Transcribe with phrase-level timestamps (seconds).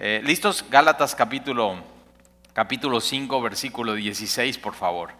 [0.00, 0.64] Eh, ¿Listos?
[0.70, 1.74] Gálatas capítulo,
[2.52, 5.10] capítulo 5, versículo 16, por favor.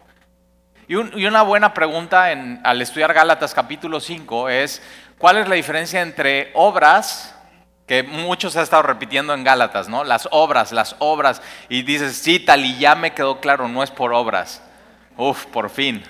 [0.87, 2.27] Y, una buena pregunta
[2.63, 4.81] al estudiar Gálatas capítulo 5 es,
[5.17, 7.35] ¿cuál es la diferencia entre obras,
[7.87, 10.05] que muchos ha estado repitiendo en Gálatas, ¿no?
[10.05, 13.91] Las obras, las obras, y dices, sí, tal y ya me quedó claro, no es
[13.91, 14.63] por obras.
[15.17, 16.01] Uf, por fin.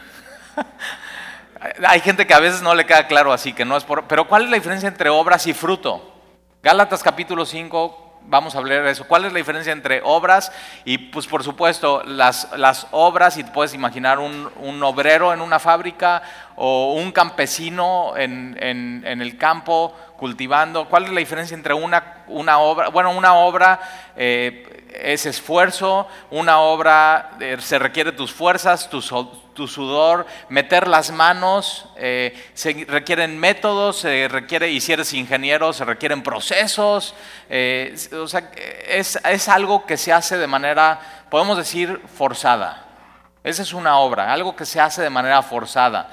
[1.88, 4.04] Hay gente que a veces no le queda claro así, que no es por...
[4.04, 6.22] Pero ¿cuál es la diferencia entre obras y fruto?
[6.62, 9.08] Gálatas capítulo 5, vamos a hablar de eso.
[9.08, 10.52] ¿Cuál es la diferencia entre obras
[10.86, 15.60] y, pues por supuesto, las, las obras, y puedes imaginar un, un, obrero en una
[15.60, 16.22] fábrica
[16.56, 20.86] o un campesino en, en, en, el campo cultivando?
[20.90, 22.90] ¿Cuál es la diferencia entre una, una obra?
[22.90, 23.80] Bueno, una obra
[24.16, 29.02] eh, es esfuerzo, una obra eh, se requiere tus fuerzas, tu
[29.68, 35.86] sudor, meter las manos, eh, se requieren métodos, se requiere, y si eres ingeniero, se
[35.86, 37.16] requieren procesos,
[38.14, 38.52] o sea,
[38.88, 42.86] es, es algo que se hace de manera, podemos decir, forzada.
[43.44, 46.10] Esa es una obra, algo que se hace de manera forzada.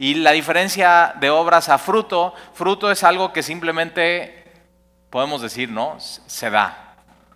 [0.00, 4.50] Y la diferencia de obras a fruto, fruto es algo que simplemente,
[5.10, 6.00] podemos decir, ¿no?
[6.00, 6.94] Se da.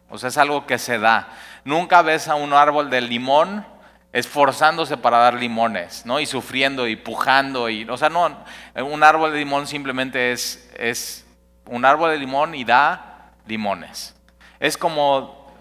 [0.08, 1.28] O sea, es algo que se da.
[1.66, 3.66] Nunca ves a un árbol de limón
[4.14, 6.20] esforzándose para dar limones, ¿no?
[6.20, 8.34] Y sufriendo y pujando y, o sea, no,
[8.82, 11.26] un árbol de limón simplemente es, es
[11.66, 14.16] un árbol de limón y da limones.
[14.58, 15.52] Es como,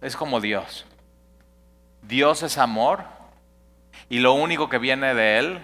[0.00, 0.84] es como Dios.
[2.02, 3.04] Dios es amor
[4.08, 5.60] y lo único que viene de Él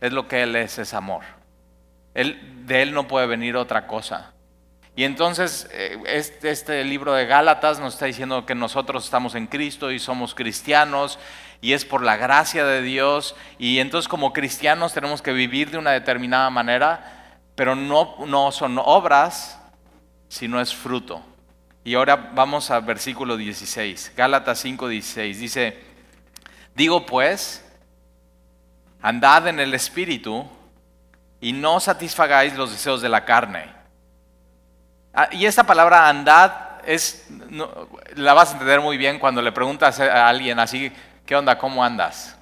[0.00, 1.24] es lo que Él es, es amor.
[2.14, 4.32] Él, de Él no puede venir otra cosa.
[4.96, 9.46] Y entonces eh, este, este, libro de Gálatas nos está diciendo que nosotros estamos en
[9.46, 11.18] Cristo y somos cristianos
[11.60, 15.76] y es por la gracia de Dios y entonces como cristianos tenemos que vivir de
[15.76, 19.60] una determinada manera, pero no, no son obras,
[20.28, 21.22] sino es fruto.
[21.84, 25.38] Y ahora vamos al versículo 16, Gálatas 5, 16.
[25.38, 25.78] Dice,
[26.74, 27.65] digo pues,
[29.08, 30.46] andad en el Espíritu
[31.40, 33.76] y no satisfagáis los deseos de la carne
[35.18, 36.52] Ah, y esta palabra andad
[36.84, 37.26] es,
[38.16, 40.92] la vas a entender muy bien cuando le preguntas a alguien así,
[41.24, 41.56] ¿qué onda?
[41.56, 42.36] ¿Cómo andas?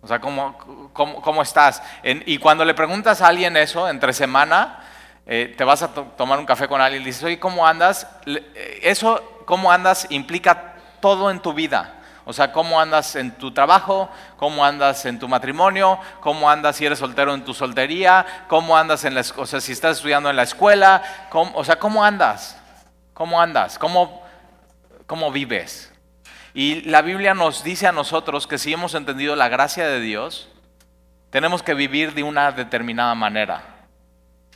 [0.00, 0.56] O sea, ¿cómo,
[0.94, 1.82] cómo, estás?
[2.02, 4.78] y cuando le preguntas a alguien eso, entre semana,
[5.26, 8.08] eh, te vas a tomar un café con alguien y dices, oye, ¿cómo andas?
[8.24, 10.06] Eh, eso, ¿cómo andas?
[10.08, 11.95] implica todo en tu vida.
[12.28, 16.84] O sea, cómo andas en tu trabajo, cómo andas en tu matrimonio, cómo andas si
[16.84, 20.34] eres soltero en tu soltería, cómo andas en la, o sea, si estás estudiando en
[20.34, 22.60] la escuela, o sea, cómo andas,
[23.14, 24.24] cómo andas, cómo,
[25.06, 25.92] cómo vives.
[26.52, 30.48] Y la Biblia nos dice a nosotros que si hemos entendido la gracia de Dios,
[31.30, 33.62] tenemos que vivir de una determinada manera.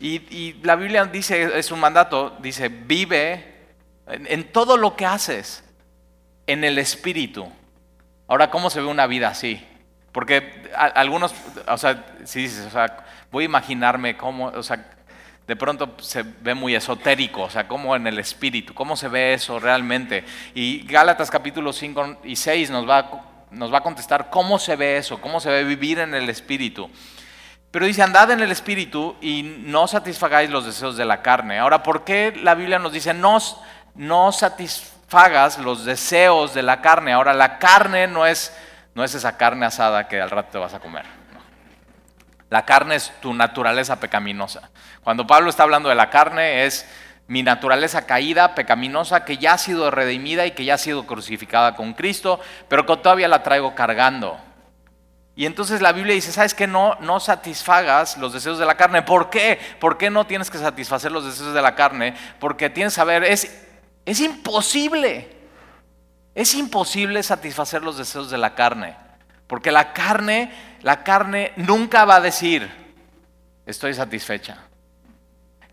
[0.00, 3.68] Y, y la Biblia dice, es un mandato, dice, vive
[4.08, 5.62] en, en todo lo que haces,
[6.48, 7.48] en el Espíritu.
[8.30, 9.60] Ahora, ¿cómo se ve una vida así?
[10.12, 11.34] Porque algunos,
[11.66, 14.86] o sea, si dices, o sea, voy a imaginarme cómo, o sea,
[15.48, 19.34] de pronto se ve muy esotérico, o sea, cómo en el espíritu, cómo se ve
[19.34, 20.24] eso realmente.
[20.54, 23.10] Y Gálatas capítulo 5 y 6 nos va,
[23.50, 26.88] nos va a contestar cómo se ve eso, cómo se ve vivir en el espíritu.
[27.72, 31.58] Pero dice, andad en el espíritu y no satisfagáis los deseos de la carne.
[31.58, 33.38] Ahora, ¿por qué la Biblia nos dice, no,
[33.96, 34.99] no satisfagáis?
[35.10, 37.12] Fagas los deseos de la carne.
[37.12, 38.56] Ahora, la carne no es,
[38.94, 41.04] no es esa carne asada que al rato te vas a comer.
[42.48, 44.70] La carne es tu naturaleza pecaminosa.
[45.02, 46.88] Cuando Pablo está hablando de la carne es
[47.26, 51.74] mi naturaleza caída, pecaminosa, que ya ha sido redimida y que ya ha sido crucificada
[51.74, 52.38] con Cristo,
[52.68, 54.38] pero que todavía la traigo cargando.
[55.34, 56.68] Y entonces la Biblia dice, ¿sabes qué?
[56.68, 59.02] No, no satisfagas los deseos de la carne.
[59.02, 59.58] ¿Por qué?
[59.80, 62.14] ¿Por qué no tienes que satisfacer los deseos de la carne?
[62.38, 63.69] Porque tienes que saber, es
[64.04, 65.36] es imposible.
[66.34, 68.96] Es imposible satisfacer los deseos de la carne.
[69.46, 70.52] Porque la carne,
[70.82, 72.70] la carne nunca va a decir,
[73.66, 74.58] estoy satisfecha.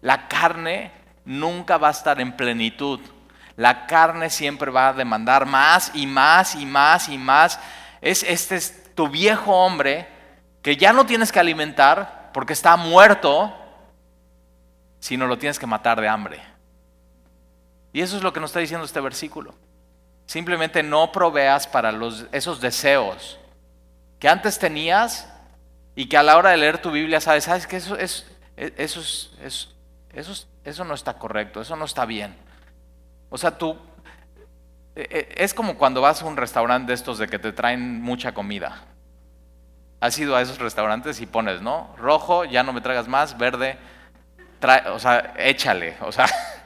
[0.02, 0.92] La carne
[1.26, 3.00] nunca va a estar en plenitud.
[3.56, 7.60] La carne siempre va a demandar más y más y más y más.
[8.02, 10.08] Es este es tu viejo hombre
[10.62, 13.56] que ya no tienes que alimentar porque está muerto,
[15.00, 16.57] sino lo tienes que matar de hambre.
[17.98, 19.56] Y eso es lo que nos está diciendo este versículo.
[20.28, 21.92] Simplemente no proveas para
[22.32, 23.40] esos deseos
[24.20, 25.28] que antes tenías
[25.96, 29.00] y que a la hora de leer tu Biblia sabes, sabes que eso, es, eso,
[29.42, 29.76] es,
[30.14, 32.36] eso, eso no está correcto, eso no está bien.
[33.32, 33.76] O sea, tú,
[34.96, 38.00] e, e, es como cuando vas a un restaurante de estos de que te traen
[38.00, 38.84] mucha comida.
[40.02, 41.96] Has ido a esos restaurantes y pones, ¿no?
[41.98, 43.80] Rojo, ya no me traigas más, verde,
[44.92, 46.28] o sea, échale, o sea,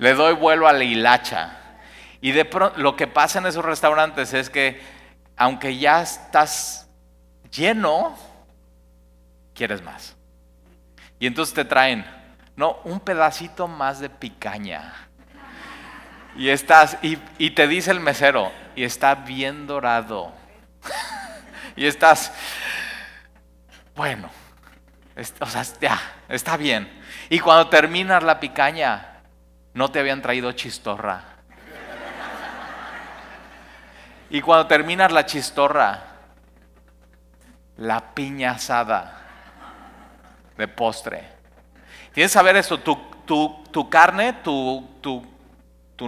[0.00, 1.58] le doy vuelo a la hilacha.
[2.22, 4.80] Y de pronto, lo que pasa en esos restaurantes es que,
[5.36, 6.88] aunque ya estás
[7.52, 8.16] lleno,
[9.54, 10.16] quieres más.
[11.18, 12.06] Y entonces te traen,
[12.56, 14.94] no, un pedacito más de picaña.
[16.34, 20.32] Y estás, y, te dice el mesero, y está bien dorado.
[21.76, 22.32] y estás,
[23.94, 24.30] bueno,
[25.40, 26.90] o sea, ya, está bien.
[27.28, 29.09] Y cuando terminas la picaña,
[29.74, 31.24] no te habían traído chistorra.
[34.30, 36.04] Y cuando terminas la chistorra,
[37.76, 39.20] la piña asada
[40.56, 41.28] de postre.
[42.12, 42.96] Tienes que saber esto, tu,
[43.70, 45.26] tu carne, tu, tu,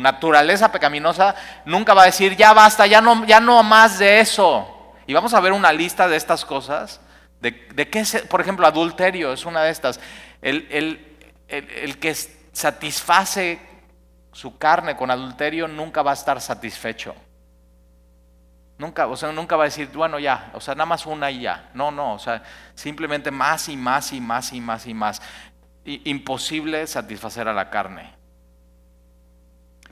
[0.00, 1.34] naturaleza pecaminosa
[1.66, 4.94] nunca va a decir, ya basta, ya no, ya no más de eso.
[5.06, 7.00] Y vamos a ver una lista de estas cosas.
[7.40, 10.00] De, de qué, por ejemplo, adulterio es una de estas.
[10.40, 11.18] El, el,
[11.48, 12.14] el que
[12.52, 13.58] satisface
[14.32, 17.14] su carne con adulterio nunca va a estar satisfecho.
[18.78, 21.42] Nunca, o sea, nunca va a decir, bueno, ya, o sea, nada más una y
[21.42, 21.70] ya.
[21.74, 22.42] No, no, o sea,
[22.74, 25.22] simplemente más y más y más y más y más.
[25.84, 28.14] imposible satisfacer a la carne.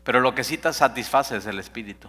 [0.02, 2.08] Pero lo que sí te satisface es el espíritu.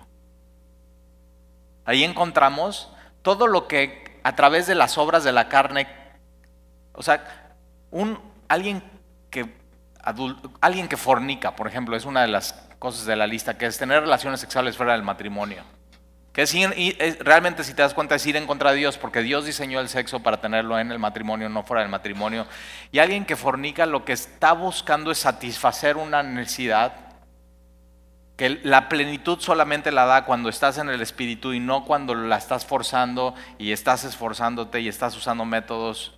[1.86, 5.88] Ahí encontramos todo lo que a través de las obras de la carne,
[6.94, 7.56] o sea,
[7.92, 8.84] un, alguien,
[9.30, 9.61] que,
[10.62, 13.78] alguien que fornica, por ejemplo, es una de las cosas de la lista, que es
[13.78, 15.64] tener relaciones sexuales fuera del matrimonio.
[16.34, 16.46] Que
[17.20, 19.90] realmente si te das cuenta es ir en contra de Dios, porque Dios diseñó el
[19.90, 22.48] sexo para tenerlo en el matrimonio, no fuera del matrimonio.
[22.92, 26.94] Y alguien que fornica lo que está buscando es satisfacer una necesidad,
[28.38, 32.38] que la plenitud solamente la da cuando estás en el espíritu y no cuando la
[32.38, 36.18] estás forzando y estás esforzándote y estás usando métodos.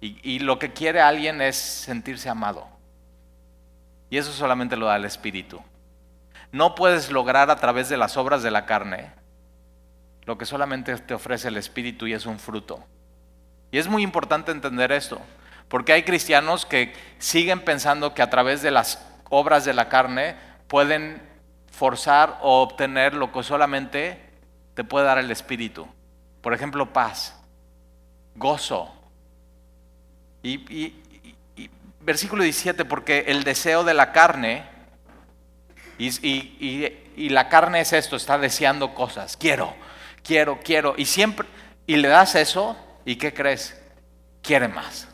[0.00, 2.79] Y lo que quiere alguien es sentirse amado.
[4.10, 5.62] Y eso solamente lo da el espíritu.
[6.52, 9.12] No puedes lograr a través de las obras de la carne
[10.30, 12.84] lo que solamente te ofrece el Espíritu y es un fruto.
[13.72, 15.20] Y es muy importante entender esto,
[15.68, 20.36] porque hay cristianos que siguen pensando que a través de las obras de la carne
[20.68, 21.20] pueden
[21.72, 24.20] forzar o obtener lo que solamente
[24.74, 25.88] te puede dar el Espíritu.
[26.42, 27.36] Por ejemplo, paz,
[28.34, 28.94] gozo.
[30.42, 30.99] Y,
[32.00, 34.64] versículo 17, porque el deseo de la carne,
[35.98, 39.74] y la carne es esto, está deseando cosas, quiero,
[40.22, 40.94] quiero, quiero.
[40.96, 41.46] Y siempre,
[41.86, 43.80] y le das eso, ¿y qué crees?
[44.42, 45.08] Quiere más.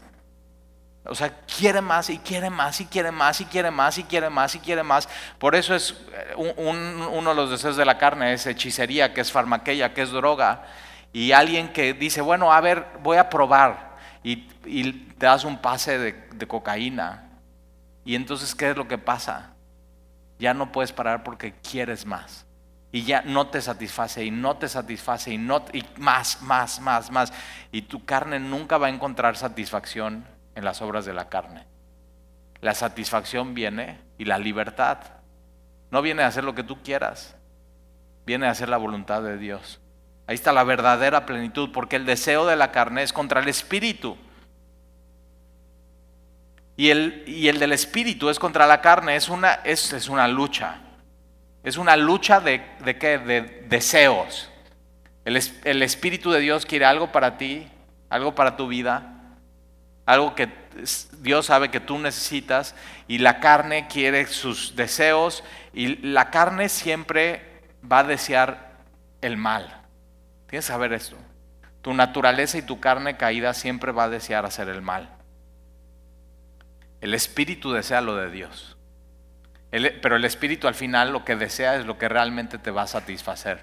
[1.08, 4.28] O sea, quiere más y quiere más y quiere más y quiere más y quiere
[4.28, 5.08] más y quiere más.
[5.38, 9.30] Por eso es eh, uno de los deseos de la carne, es hechicería, que es
[9.30, 10.64] farmaqueia, que es droga.
[11.12, 13.85] Y alguien que dice, bueno, a ver, voy a probar.
[14.28, 17.30] Y, te das un pase de, de cocaína.
[18.04, 19.54] Y entonces, ¿qué es lo que pasa?
[20.38, 22.46] Ya no puedes parar porque quieres más
[22.96, 27.10] y ya no te satisface y no te satisface y, no, y más, más, más,
[27.10, 27.32] más.
[27.70, 30.24] Y tu carne nunca va a encontrar satisfacción
[30.54, 31.66] en las obras de la carne.
[32.62, 34.98] La satisfacción viene y la libertad
[35.90, 37.36] no viene a hacer lo que tú quieras,
[38.24, 39.80] viene a hacer la voluntad de Dios.
[40.26, 44.16] Ahí está la verdadera plenitud, porque el deseo de la carne es contra el espíritu.
[46.76, 50.28] Y el, y el del espíritu es contra la carne, es una, es, es una
[50.28, 50.80] lucha.
[51.62, 53.18] Es una lucha de, de qué?
[53.18, 54.50] De deseos.
[55.24, 57.66] El, el, Espíritu de Dios quiere algo para ti,
[58.08, 59.16] algo para tu vida,
[60.04, 60.48] algo que
[61.18, 62.76] Dios sabe que tú necesitas
[63.08, 65.42] y la carne quiere sus deseos
[65.72, 68.76] y la carne siempre va a desear
[69.20, 69.85] el mal.
[70.48, 71.16] Tienes que saber esto.
[71.82, 75.10] Tu naturaleza y tu carne caída siempre va a desear hacer el mal.
[77.00, 78.76] El Espíritu desea lo de Dios
[79.70, 82.86] pero el espíritu al final lo que desea es lo que realmente te va a
[82.86, 83.60] satisfacer,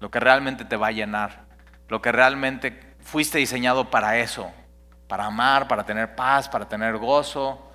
[0.00, 1.44] lo que realmente te va a llenar,
[1.88, 4.50] lo que realmente fuiste diseñado para eso,
[5.08, 7.70] para amar, para tener paz, para tener gozo.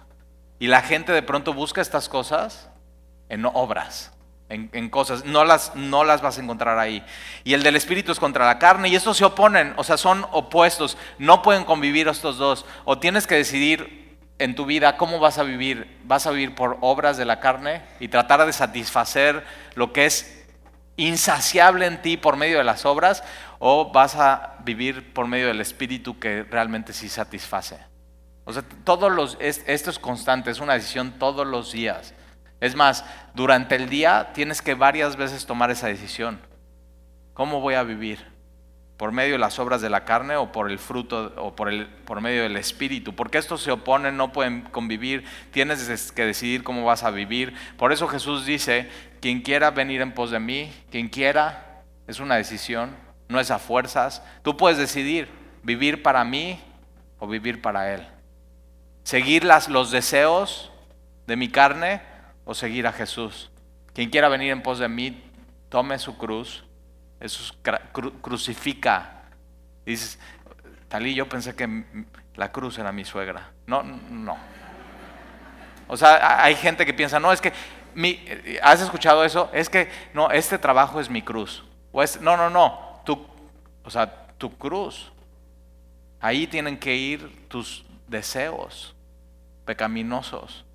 [0.57, 2.69] Y la gente de pronto busca estas cosas
[3.29, 4.11] en obras,
[4.49, 7.05] en, cosas, no las, no las vas a encontrar ahí.
[7.43, 10.25] Y el del espíritu es contra la carne y estos se oponen, o sea, son
[10.31, 12.65] opuestos, no pueden convivir estos dos.
[12.85, 15.99] O tienes que decidir en tu vida, ¿cómo vas a vivir?
[16.05, 20.45] ¿Vas a vivir por obras de la carne y tratar de satisfacer lo que es
[20.97, 23.23] insaciable en ti por medio de las obras?
[23.59, 27.77] ¿O vas a vivir por medio del Espíritu que realmente sí satisface?
[28.45, 32.15] O sea, todos los, esto es constante, es una decisión todos los días.
[32.59, 36.39] Es más, durante el día tienes que varias veces tomar esa decisión.
[37.33, 38.39] ¿Cómo voy a vivir?
[38.99, 41.87] por medio de las obras de la carne o por el fruto o por, el,
[41.87, 43.15] por medio del espíritu.
[43.15, 47.55] Porque estos se oponen, no pueden convivir, tienes que decidir cómo vas a vivir.
[47.77, 48.89] Por eso Jesús dice,
[49.21, 52.93] quien quiera venir en pos de mí, quien quiera, es una decisión,
[53.29, 54.21] no es a fuerzas.
[54.41, 55.29] Tú puedes decidir
[55.63, 56.59] vivir para mí
[57.19, 58.05] o vivir para Él.
[59.03, 60.73] Seguir las, los deseos
[61.25, 62.01] de mi carne
[62.49, 63.51] o seguir a Jesús.
[63.93, 65.23] Quien quiera venir en pos de mí,
[65.69, 66.63] tome su cruz
[67.19, 67.53] eso
[68.21, 69.25] crucifica.
[69.85, 70.17] dices,
[70.87, 71.85] Talí, yo pensé que
[72.33, 73.51] la cruz era mi suegra.
[73.67, 74.35] No, no.
[75.87, 77.53] O sea, hay gente que piensa, no, es que,
[77.93, 78.19] mi,
[78.63, 79.51] ¿has escuchado eso?
[79.53, 81.63] Es que, no, este trabajo es mi cruz.
[81.91, 83.27] O no, no, no, tu,
[83.83, 85.11] o sea, tu cruz.
[86.19, 88.95] Ahí tienen que ir tus deseos
[89.65, 90.65] pecaminosos.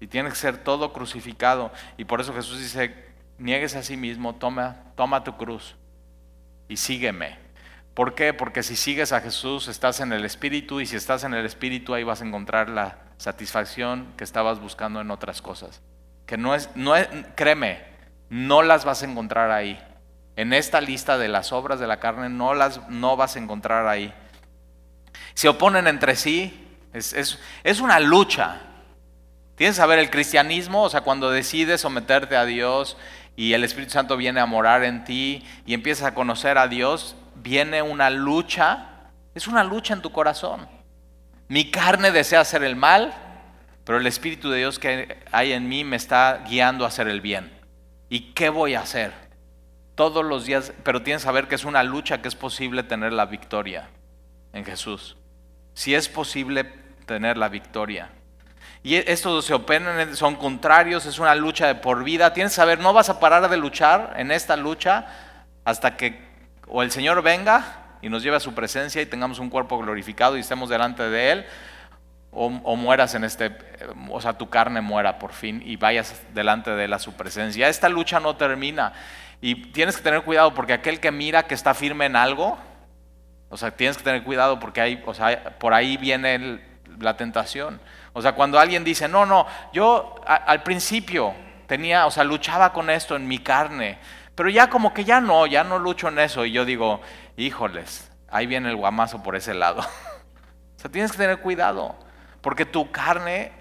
[0.00, 1.72] Y tiene que ser todo crucificado.
[1.96, 2.94] Y por eso Jesús dice,
[3.38, 5.76] niegues a sí mismo, toma, toma tu cruz
[6.68, 7.38] y sígueme.
[7.94, 8.34] ¿Por qué?
[8.34, 11.94] Porque si sigues a Jesús estás en el Espíritu y si estás en el Espíritu
[11.94, 15.80] ahí vas a encontrar la satisfacción que estabas buscando en otras cosas.
[16.26, 16.92] Que no es, no
[17.34, 17.82] créeme,
[18.28, 19.82] no las vas a encontrar ahí.
[20.36, 23.86] En esta lista de las obras de la carne no las no vas a encontrar
[23.86, 24.12] ahí.
[25.32, 28.60] Se oponen entre sí, es, es, es una lucha.
[29.56, 32.96] Tienes que saber el cristianismo, o sea, cuando decides someterte a Dios
[33.36, 37.16] y el Espíritu Santo viene a morar en ti y empiezas a conocer a Dios,
[37.36, 40.68] viene una lucha, es una lucha en tu corazón.
[41.48, 43.14] Mi carne desea hacer el mal,
[43.84, 47.22] pero el Espíritu de Dios que hay en mí me está guiando a hacer el
[47.22, 47.50] bien.
[48.10, 49.12] ¿Y qué voy a hacer?
[49.94, 53.14] Todos los días, pero tienes que saber que es una lucha que es posible tener
[53.14, 53.88] la victoria
[54.52, 55.16] en Jesús.
[55.72, 56.64] Si es posible
[57.06, 58.10] tener la victoria.
[58.86, 62.32] Y estos se oponen, son contrarios, es una lucha de por vida.
[62.32, 65.06] Tienes que saber, no vas a parar de luchar en esta lucha
[65.64, 66.24] hasta que
[66.68, 70.36] o el Señor venga y nos lleve a su presencia y tengamos un cuerpo glorificado
[70.36, 71.46] y estemos delante de Él,
[72.30, 73.58] o, mueras en este,
[74.08, 77.68] o sea, tu carne muera por fin y vayas delante de Él a su presencia.
[77.68, 78.92] Esta lucha no termina
[79.40, 82.56] y tienes que tener cuidado porque aquel que mira que está firme en algo,
[83.48, 86.60] o sea, tienes que tener cuidado porque hay, o sea, por ahí viene
[87.00, 87.80] la tentación.
[88.16, 91.34] O sea, cuando alguien dice, no, no, yo al principio
[91.66, 93.98] tenía, o sea, luchaba con esto en mi carne,
[94.34, 96.46] pero ya como que ya no, ya no lucho en eso.
[96.46, 97.02] Y yo digo,
[97.36, 99.82] híjoles, ahí viene el guamazo por ese lado.
[100.76, 101.94] o sea, tienes que tener cuidado,
[102.40, 103.52] porque tu carne,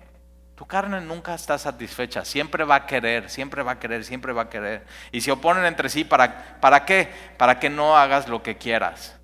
[0.56, 4.44] tu carne nunca está satisfecha, siempre va a querer, siempre va a querer, siempre va
[4.44, 4.86] a querer.
[5.12, 7.12] Y se oponen entre sí, ¿para, para qué?
[7.36, 9.20] Para que no hagas lo que quieras.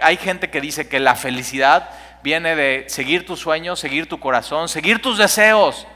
[0.00, 1.90] Hay, gente que dice que la felicidad
[2.22, 5.86] viene de seguir tus sueños, seguir tu corazón, seguir tus deseos.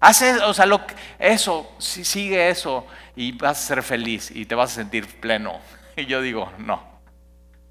[0.00, 0.66] Haz o sea,
[1.18, 5.60] eso, sigue eso y vas a ser feliz y te vas a sentir pleno.
[5.96, 6.80] Y yo digo, no.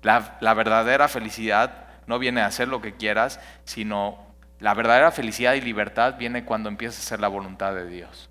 [0.01, 4.27] La, la verdadera felicidad no viene a hacer lo que quieras, sino
[4.59, 8.29] la verdadera felicidad y libertad viene cuando empiezas a hacer la voluntad de Dios.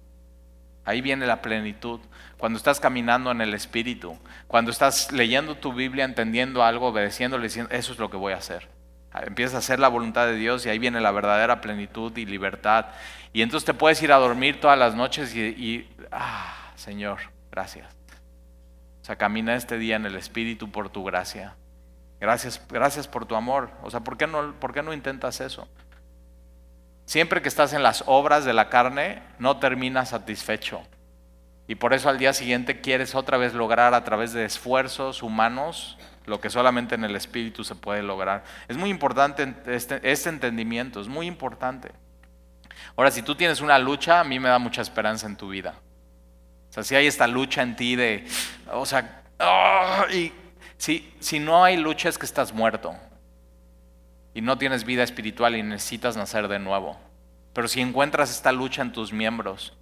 [0.84, 2.00] Ahí viene la plenitud.
[2.38, 7.74] Cuando estás caminando en el Espíritu, cuando estás leyendo tu Biblia, entendiendo algo, obedeciéndole, diciendo,
[7.74, 8.68] eso es lo que voy a hacer.
[9.24, 12.86] Empiezas a hacer la voluntad de Dios y ahí viene la verdadera plenitud y libertad.
[13.32, 17.18] Y entonces te puedes ir a dormir todas las noches y, ah, Señor,
[17.50, 17.86] gracias.
[19.00, 21.54] O sea, camina este día en el Espíritu por tu gracia.
[22.20, 23.70] Gracias, gracias por tu amor.
[23.82, 25.66] O sea, ¿por qué no, por qué no intentas eso?
[27.06, 30.82] Siempre que estás en las obras de la carne, no terminas satisfecho.
[31.68, 35.98] Y por eso al día siguiente quieres otra vez lograr a través de esfuerzos humanos
[36.26, 38.44] lo que solamente en el Espíritu se puede lograr.
[38.68, 41.92] Es muy importante este, este, entendimiento, es muy importante.
[42.96, 45.74] Ahora, si tú tienes una lucha, a mí me da mucha esperanza en tu vida.
[46.70, 48.26] O sea, si hay esta lucha en ti de,
[48.72, 50.06] o sea, ¡ah!
[50.12, 50.32] y
[50.76, 52.94] si, si no hay lucha es que estás muerto
[54.34, 56.98] y no tienes vida espiritual y necesitas nacer de nuevo.
[57.54, 59.72] Pero si encuentras esta lucha en tus miembros,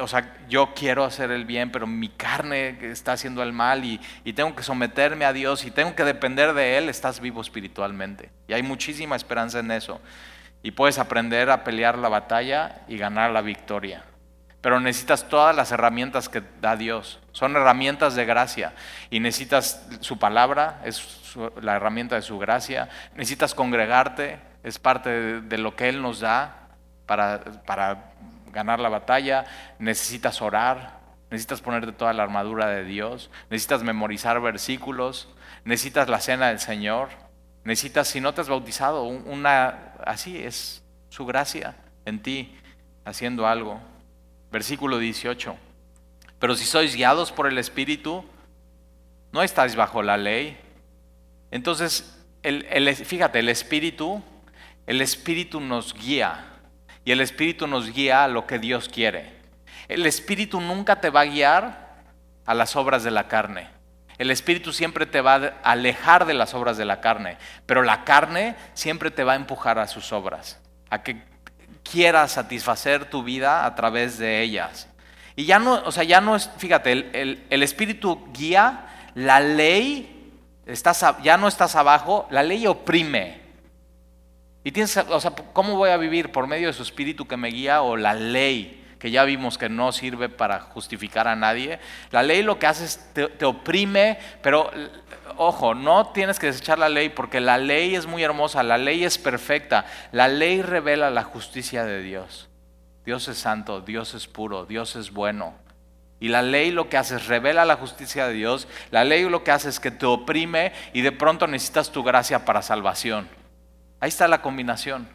[0.00, 4.00] o sea, yo quiero hacer el bien, pero mi carne está haciendo el mal y,
[4.24, 8.30] y, tengo que someterme a Dios y tengo que depender de Él, estás vivo espiritualmente.
[8.46, 10.00] Y hay muchísima esperanza en eso.
[10.62, 14.04] Y puedes aprender a pelear la batalla y ganar la victoria.
[14.60, 17.20] Pero necesitas todas las herramientas que da Dios.
[17.32, 18.74] Son herramientas de gracia.
[19.08, 22.88] Y necesitas su palabra, es la herramienta de su gracia.
[23.14, 26.68] Necesitas congregarte, es parte de, de lo que Él nos da
[27.08, 28.12] para, para
[28.52, 29.44] ganar la batalla,
[29.78, 31.00] necesitas orar,
[31.30, 35.28] necesitas ponerte toda la armadura de Dios, necesitas memorizar versículos,
[35.64, 37.10] necesitas la cena del Señor,
[37.64, 42.56] necesitas, si no te has bautizado, una, así es su gracia en ti,
[43.04, 43.80] haciendo algo.
[44.50, 45.56] Versículo 18.
[46.38, 48.24] Pero si sois guiados por el Espíritu,
[49.32, 50.58] no estáis bajo la ley.
[51.50, 54.22] Entonces, el, fíjate, el Espíritu,
[54.86, 56.44] el Espíritu nos guía
[57.08, 59.32] y el Espíritu nos guía a lo que Dios quiere.
[59.88, 62.02] El Espíritu nunca te va a guiar
[62.44, 63.66] a las obras de la carne.
[64.18, 68.04] El Espíritu siempre te va a alejar de las obras de la carne, pero la
[68.04, 70.60] carne siempre te va a empujar a sus obras,
[70.90, 71.22] a que
[71.82, 74.86] quieras satisfacer tu vida a través de ellas.
[75.34, 78.84] Y ya no, o sea, ya no es, fíjate, el, Espíritu guía,
[79.14, 80.30] la ley,
[80.66, 83.47] estás, ya no estás abajo, la ley oprime.
[84.68, 86.30] Y tienes, o sea, ¿cómo voy a vivir?
[86.30, 88.84] ¿Por medio de su Espíritu que me guía o la ley?
[88.98, 91.78] que ya vimos que no sirve para justificar a nadie.
[92.10, 94.70] La ley lo que hace es te, te, oprime, pero
[95.38, 99.04] ojo, no tienes que desechar la ley porque la ley es muy hermosa, la ley
[99.04, 102.50] es perfecta, la ley revela la justicia de Dios.
[103.06, 105.54] Dios es santo, Dios es puro, Dios es bueno.
[106.20, 109.44] Y la ley lo que hace es revela la justicia de Dios, la ley lo
[109.44, 113.38] que hace es que te oprime y de pronto necesitas tu gracia para salvación.
[114.00, 115.08] Ahí está la combinación.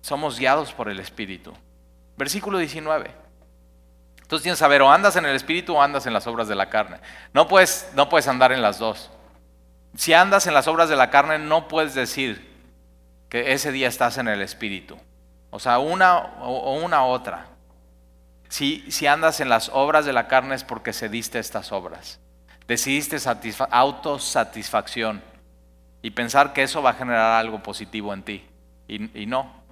[0.00, 1.52] Somos guiados por el Espíritu.
[2.16, 3.10] Versículo 19.
[4.22, 6.54] Entonces tienes que saber, o andas en el Espíritu o andas en las obras de
[6.54, 6.98] la carne.
[7.32, 9.10] No puedes, no puedes andar en las dos.
[9.96, 12.46] Si andas en las obras de la carne, no puedes decir
[13.28, 14.98] que ese día estás en el Espíritu.
[15.50, 17.46] O sea, una o una otra.
[18.48, 22.20] Si, si andas en las obras de la carne es porque cediste estas obras.
[22.66, 23.16] Decidiste
[23.70, 25.22] autosatisfacción
[26.02, 28.46] y pensar que eso va a generar algo positivo en ti.
[28.88, 29.62] y no.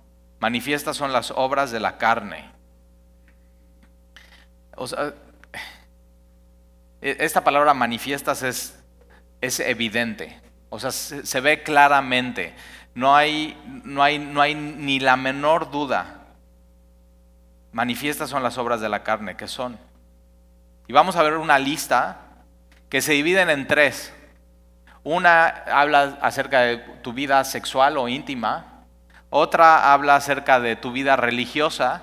[0.41, 2.57] Manifiestas son las obras de la carne.
[7.01, 8.79] E, esta palabra manifiestas es,
[9.41, 10.41] es evidente.
[10.69, 12.55] O sea, se, ve claramente.
[12.95, 16.23] No hay, no, hay, no hay ni la menor duda.
[17.73, 19.79] Manifiestas son las obras de la carne, que son.
[20.89, 22.21] Y vamos a ver una lista
[22.89, 24.13] que se dividen en tres.
[25.07, 28.83] Una habla acerca de tu vida sexual o íntima,
[29.31, 32.03] otra habla acerca de tu vida religiosa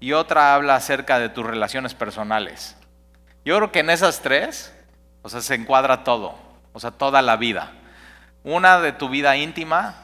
[0.00, 2.76] y otra habla acerca de tus relaciones personales.
[3.44, 4.74] Yo creo que en esas tres,
[5.22, 6.34] o sea, se encuadra todo,
[6.72, 7.70] o sea, toda la vida.
[8.42, 9.94] Una de tu vida íntima,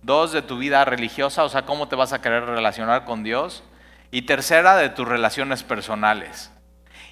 [0.00, 3.64] dos de tu vida religiosa, o sea, cómo te vas a querer relacionar con Dios,
[4.12, 6.52] y tercera de tus relaciones personales.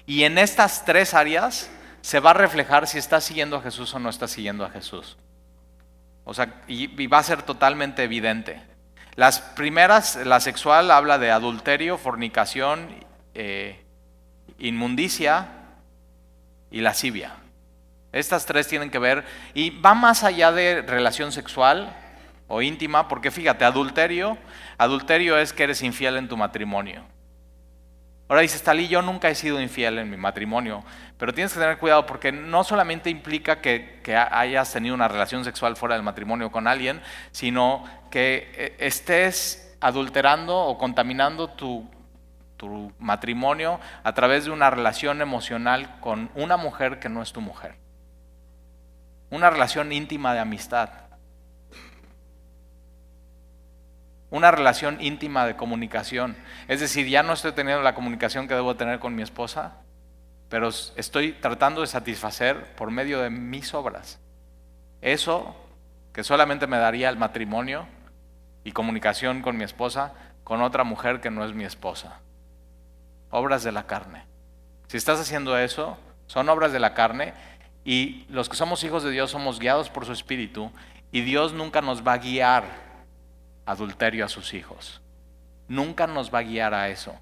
[0.05, 1.69] Y en estas tres áreas
[2.01, 5.17] se va a reflejar si estás siguiendo a Jesús o no estás siguiendo a Jesús.
[6.23, 8.61] O sea, y, va a ser totalmente evidente.
[9.15, 12.87] Las primeras, la sexual habla de adulterio, fornicación,
[13.33, 13.83] eh,
[14.59, 15.47] inmundicia
[16.71, 17.35] y lascivia.
[18.11, 21.95] Estas tres tienen que ver y va más allá de relación sexual
[22.47, 24.37] o íntima, porque fíjate, adulterio,
[24.77, 27.03] adulterio es que eres infiel en tu matrimonio.
[28.29, 30.83] Ahora dices, Talí, yo nunca he sido infiel en mi matrimonio,
[31.17, 33.99] pero tienes que tener cuidado porque no solamente implica que,
[34.31, 40.55] hayas tenido una relación sexual fuera del matrimonio con alguien, sino que eh, estés adulterando
[40.55, 41.89] o contaminando tu,
[42.55, 47.41] tu matrimonio a través de una relación emocional con una mujer que no es tu
[47.41, 47.77] mujer.
[49.31, 51.08] Una relación íntima de amistad.
[54.29, 56.37] Una relación íntima de comunicación.
[56.67, 59.77] Es decir, ya no estoy teniendo la comunicación que debo tener con mi esposa,
[60.49, 64.19] pero estoy tratando de satisfacer por medio de mis obras.
[65.01, 65.55] Eso
[66.13, 67.87] que solamente me daría el matrimonio
[68.63, 70.13] y comunicación con mi esposa,
[70.43, 72.19] con otra mujer que no es mi esposa.
[73.31, 74.25] Obras de la carne.
[74.87, 77.33] Si estás haciendo eso, son obras de la carne
[77.85, 80.71] y los que somos hijos de Dios somos guiados por su Espíritu
[81.11, 82.88] y Dios nunca nos va a guiar
[83.69, 85.01] adulterio a sus hijos.
[85.67, 87.15] Nunca nos va a guiar a eso.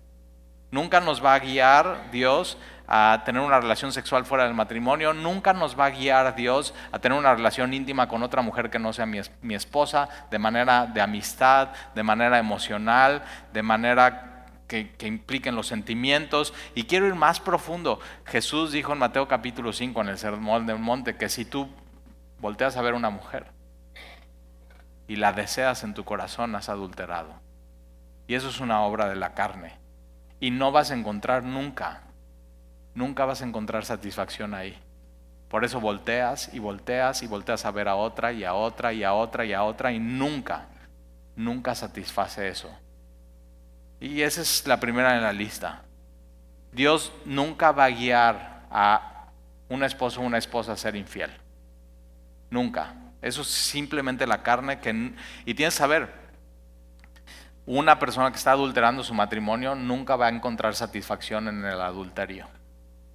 [0.71, 2.57] Nunca nos va a guiar Dios
[2.87, 5.13] a tener una relación sexual fuera del matrimonio.
[5.13, 8.79] Nunca nos va a guiar Dios a tener una relación íntima con otra mujer que
[8.79, 15.07] no sea mi, esposa, de manera de amistad, de manera emocional, de manera que, que,
[15.07, 16.53] impliquen los sentimientos.
[16.75, 17.99] Y quiero ir más profundo.
[18.25, 21.67] Jesús dijo en Mateo capítulo 5, en el Sermón del Monte, que si tú
[22.39, 23.56] volteas a ver una mujer
[25.07, 27.33] y la deseas en tu corazón, has adulterado.
[28.27, 29.77] Y eso es una obra de la carne.
[30.39, 32.01] Y no vas a encontrar nunca,
[32.93, 34.77] nunca vas a encontrar satisfacción ahí.
[35.49, 39.03] Por eso volteas y volteas y volteas a ver a otra y a otra y
[39.03, 40.67] a otra y a otra y nunca,
[41.35, 42.69] nunca satisface eso.
[43.99, 45.83] Y esa es la primera en la lista.
[46.71, 49.29] Dios nunca va a guiar a
[49.69, 51.31] un esposo o una esposa a ser infiel.
[52.49, 52.93] Nunca.
[53.21, 55.13] Eso es simplemente la carne que...
[55.45, 56.11] Y tienes que saber,
[57.65, 62.47] una persona que está adulterando su matrimonio nunca va a encontrar satisfacción en el adulterio.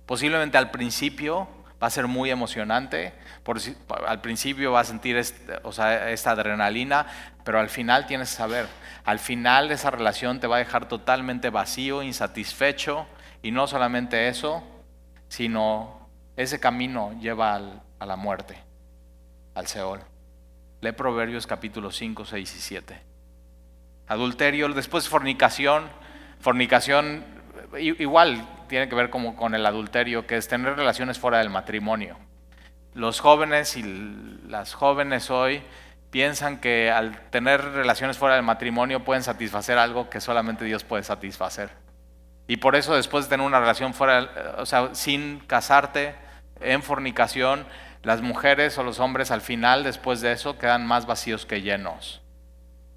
[0.05, 1.49] Posiblemente al principio
[1.83, 3.13] va a ser muy emocionante,
[3.43, 3.59] por,
[4.07, 7.07] al principio va a sentir esta adrenalina,
[7.45, 8.67] pero al final tienes que saber,
[9.05, 13.07] al final esa relación te va a dejar totalmente vacío, insatisfecho,
[13.43, 14.63] y no solamente eso,
[15.29, 17.61] sino ese camino lleva
[17.99, 18.63] a la muerte,
[19.55, 20.01] al Seol.
[20.81, 23.03] Lee Proverbios capítulo 5, 6 y 7.
[24.09, 25.89] Adulterio, después fornicación,
[26.41, 27.25] fornicación
[27.79, 32.17] igual tiene que ver como con el adulterio, que es tener relaciones fuera del matrimonio.
[32.95, 33.83] Los jóvenes y
[34.49, 35.63] las jóvenes hoy
[36.11, 41.03] piensan que al tener relaciones fuera del matrimonio pueden satisfacer algo que solamente Dios puede
[41.03, 41.71] satisfacer.
[42.47, 46.15] Y por eso después de tener una relación fuera, o sea, sin casarte,
[46.61, 47.65] en fornicación,
[48.03, 52.21] las mujeres o los hombres al final, después de eso, quedan más vacíos que llenos.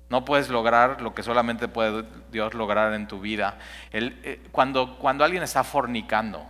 [0.10, 3.58] No puedes lograr lo que solamente puede Dios lograr en tu vida.
[3.92, 6.46] Eh, cuando, cuando alguien está fornicando,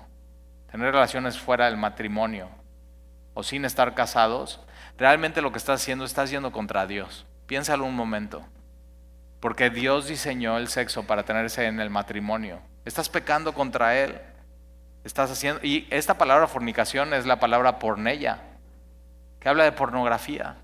[0.71, 2.49] tener relaciones fuera del matrimonio
[3.33, 4.61] o sin estar casados,
[4.97, 7.25] realmente lo que estás haciendo, estás yendo contra Dios.
[7.45, 8.45] Piénsalo un momento.
[9.39, 12.61] Porque Dios diseñó el sexo para tenerse en el matrimonio.
[12.83, 14.19] Estás pecando contra Él.
[15.05, 15.61] Estás haciendo.
[15.63, 18.39] Y esta palabra fornicación es la palabra pornella,
[19.39, 20.57] que habla de pornografía.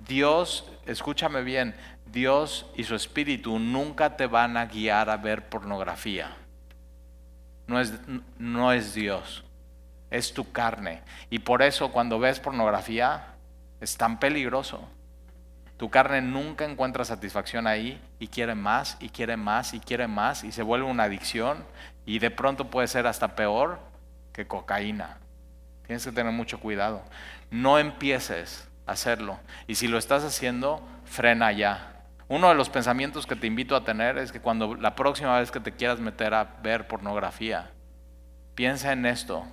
[0.00, 6.36] Dios, escúchame bien, Dios y su espíritu nunca te van a guiar a ver pornografía.
[7.68, 7.94] No es,
[8.38, 9.44] no es Dios,
[10.10, 11.02] es tu carne.
[11.30, 13.36] Y por eso cuando ves pornografía
[13.80, 14.88] es tan peligroso.
[15.80, 20.44] Tu carne nunca encuentra satisfacción ahí y quiere más y quiere más y quiere más
[20.44, 21.64] y se vuelve una adicción
[22.04, 23.80] y de pronto puede ser hasta peor
[24.34, 25.16] que cocaína.
[25.86, 27.02] Tienes que tener mucho cuidado.
[27.50, 29.40] No empieces a hacerlo.
[29.68, 32.02] Y si lo estás haciendo, frena ya.
[32.28, 35.50] Uno de los pensamientos que te invito a tener es que cuando la próxima vez
[35.50, 37.70] que te quieras meter a ver pornografía,
[38.54, 39.46] piensa en esto.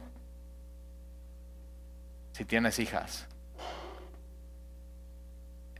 [2.34, 3.30] Si tienes hijas,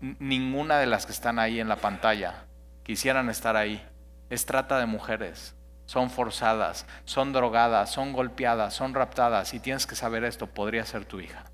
[0.02, 2.46] ninguna de las que están ahí en la pantalla
[2.84, 3.86] quisieran estar ahí.
[4.30, 5.56] Es trata de mujeres.
[5.86, 9.54] Son forzadas, son drogadas, son golpeadas, son raptadas.
[9.54, 11.46] Y tienes que saber esto, podría ser tu hija.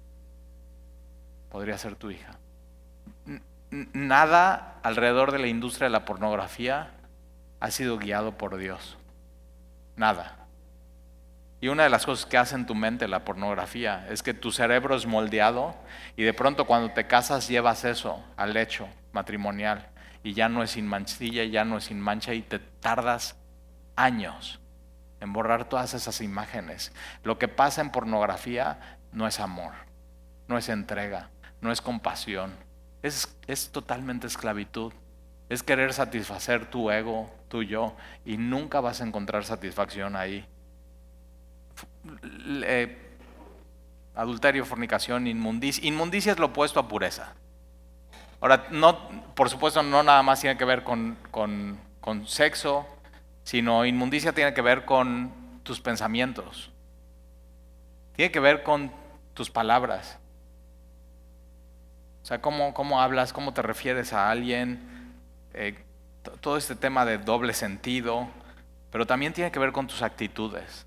[1.50, 2.40] Podría ser tu hija
[3.94, 6.92] nada alrededor de la industria de la pornografía
[7.60, 8.98] ha sido guiado por Dios.
[9.96, 10.43] Nada.
[11.64, 14.52] Y una de las cosas que hace en tu mente la pornografía es que tu
[14.52, 15.74] cerebro es moldeado
[16.18, 19.88] y de pronto cuando te casas llevas eso al hecho matrimonial
[20.24, 23.38] y ya no es sin manchilla, ya no es sin mancha y te tardas
[23.96, 24.60] años
[25.22, 26.92] en borrar todas esas imágenes.
[27.24, 29.72] Lo que pasa en pornografía no es amor,
[30.50, 31.30] no es entrega,
[31.62, 32.58] no es compasión,
[33.04, 34.92] es, totalmente esclavitud.
[35.48, 37.96] Es querer satisfacer tu ego, tu yo,
[38.26, 40.46] y nunca vas a encontrar satisfacción ahí.
[44.16, 45.86] Adulterio, fornicación, inmundicia.
[45.88, 47.34] Inmundicia es lo opuesto a pureza.
[48.42, 52.86] Ahora, no, por supuesto, no nada más tiene que ver con, con sexo,
[53.44, 55.32] sino inmundicia tiene que ver con
[55.64, 56.72] tus pensamientos.
[58.16, 58.92] Tiene que ver con
[59.34, 60.20] tus palabras.
[62.22, 65.14] O sea, cómo, cómo hablas, cómo te refieres a alguien,
[65.54, 65.84] eh,
[66.40, 68.30] todo este tema de doble sentido,
[68.92, 70.86] pero también tiene que ver con tus actitudes.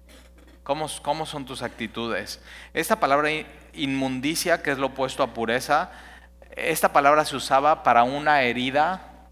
[0.66, 2.42] ¿Cómo, ¿Cómo, son tus actitudes?
[2.74, 3.30] Esta palabra
[3.72, 5.92] inmundicia, que es lo opuesto a pureza,
[6.56, 9.28] esta palabra se usaba para una herida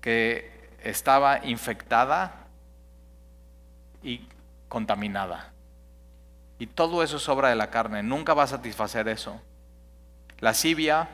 [0.00, 0.50] que
[0.82, 2.48] estaba infectada
[4.02, 4.26] y
[4.68, 5.52] contaminada.
[6.58, 9.40] Y todo eso es obra de la carne, nunca va a satisfacer eso.
[10.40, 11.08] Lascivia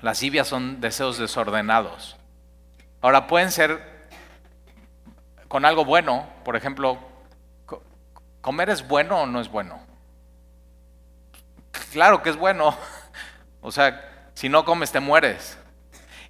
[0.00, 2.16] Lascivias son deseos desordenados.
[3.02, 4.08] Ahora pueden ser
[5.48, 6.98] con algo bueno, por ejemplo,
[8.40, 9.80] ¿comer es bueno o no es bueno?
[11.92, 12.76] Claro que es bueno.
[13.60, 15.58] O sea, si no comes te mueres.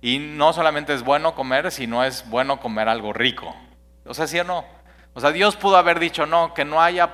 [0.01, 3.55] Y no solamente es bueno comer, sino es bueno comer algo rico.
[4.07, 4.65] O sea, ¿sí o no?
[5.13, 7.11] O sea, Dios pudo haber dicho, no, que no haya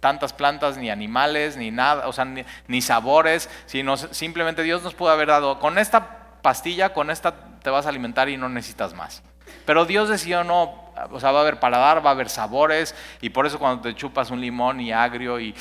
[0.00, 5.10] tantas plantas, ni animales, ni nada, o sea, ni, sabores, sino simplemente Dios nos pudo
[5.10, 9.22] haber dado, con esta pastilla, con esta te vas a alimentar y no necesitas más.
[9.64, 13.30] Pero Dios decidió no, o sea, va a haber paladar, va a haber sabores, y
[13.30, 15.54] por eso cuando te chupas un limón y agrio y,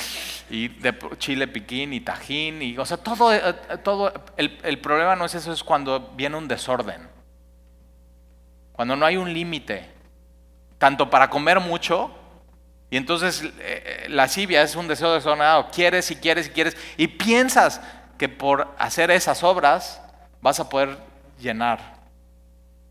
[1.17, 3.41] chile piquín y tajín, y, o sea, todo, eh,
[3.83, 7.09] todo el, problema no es eso, es cuando viene un desorden.
[8.71, 9.89] Cuando no hay un límite,
[10.77, 12.11] tanto para comer mucho
[12.89, 15.69] y entonces eh, eh, la lascivia es un deseo desordenado.
[15.71, 16.77] Quieres y quieres y quieres.
[16.97, 17.81] Y piensas
[18.17, 20.01] que por hacer esas obras
[20.41, 20.97] vas a poder
[21.39, 21.95] llenar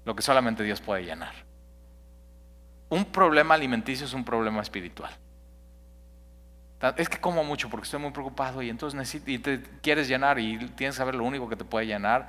[0.04, 1.43] lo que solamente Dios puede llenar.
[2.94, 5.10] Un problema alimenticio es un problema espiritual.
[6.96, 10.58] Es que como mucho porque estoy muy preocupado y entonces y te quieres llenar y
[10.76, 12.28] tienes que saber lo único que te puede llenar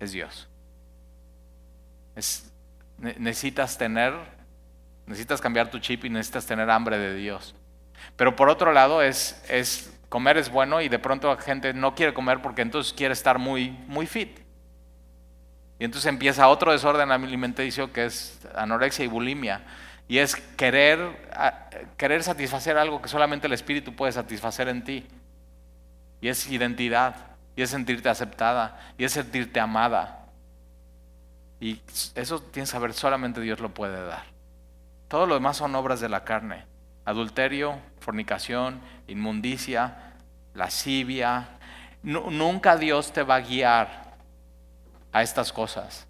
[0.00, 0.48] es Dios.
[2.96, 4.14] necesitas tener,
[5.04, 7.54] necesitas cambiar tu chip y necesitas tener hambre de Dios.
[8.16, 11.94] Pero por otro lado es, es comer es bueno y de pronto la gente no
[11.94, 14.47] quiere comer porque entonces quiere estar muy, muy fit.
[15.78, 19.62] Y entonces empieza otro desorden alimenticio que es anorexia y bulimia.
[20.08, 21.30] Y es querer,
[21.96, 25.06] querer satisfacer algo que solamente el espíritu puede satisfacer en ti.
[26.20, 27.14] Y es identidad,
[27.54, 30.26] y es sentirte aceptada, y es sentirte amada.
[31.60, 31.80] Y
[32.14, 34.24] eso tienes que saber, solamente Dios lo puede dar.
[35.06, 36.64] Todo lo demás son obras de la carne.
[37.04, 40.14] Adulterio, fornicación, inmundicia,
[40.54, 41.48] lascivia.
[42.02, 44.07] nunca Dios te va a guiar
[45.18, 46.06] a estas cosas.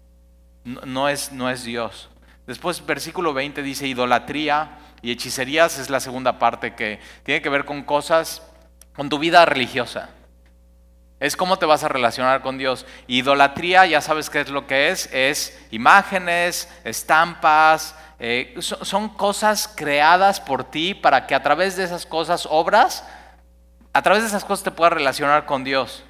[0.63, 2.09] No, es, no es Dios.
[2.47, 7.65] Después versículo 20 dice idolatría y hechicerías es la segunda parte que tiene que ver
[7.65, 8.41] con cosas,
[8.95, 10.09] con tu vida religiosa.
[11.19, 12.85] Es cómo te vas a relacionar con Dios.
[13.07, 20.39] Idolatría, ya sabes qué es lo que es, es imágenes, estampas, eh, son cosas creadas
[20.39, 23.05] por ti para que a través de esas cosas, obras,
[23.91, 26.03] a través de esas cosas te puedas relacionar con Dios.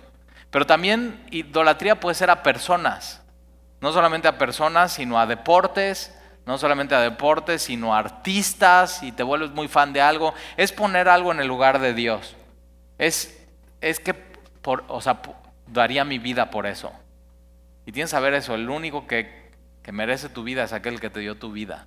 [0.51, 3.21] Pero también idolatría puede ser a personas,
[3.81, 9.11] no solamente a personas, sino a deportes, no solamente a deportes, sino a artistas y
[9.11, 12.35] te vuelves muy fan de algo, es poner algo en el lugar de Dios.
[12.97, 13.39] Es,
[13.81, 15.21] es que, por, o sea,
[15.67, 16.91] daría mi vida por eso.
[17.85, 19.51] Y tienes que saber eso, el único que,
[19.83, 21.85] que merece tu vida es aquel que te dio tu vida.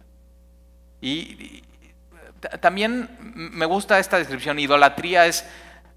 [1.01, 1.65] Y,
[2.61, 5.49] también me gusta esta descripción, idolatría es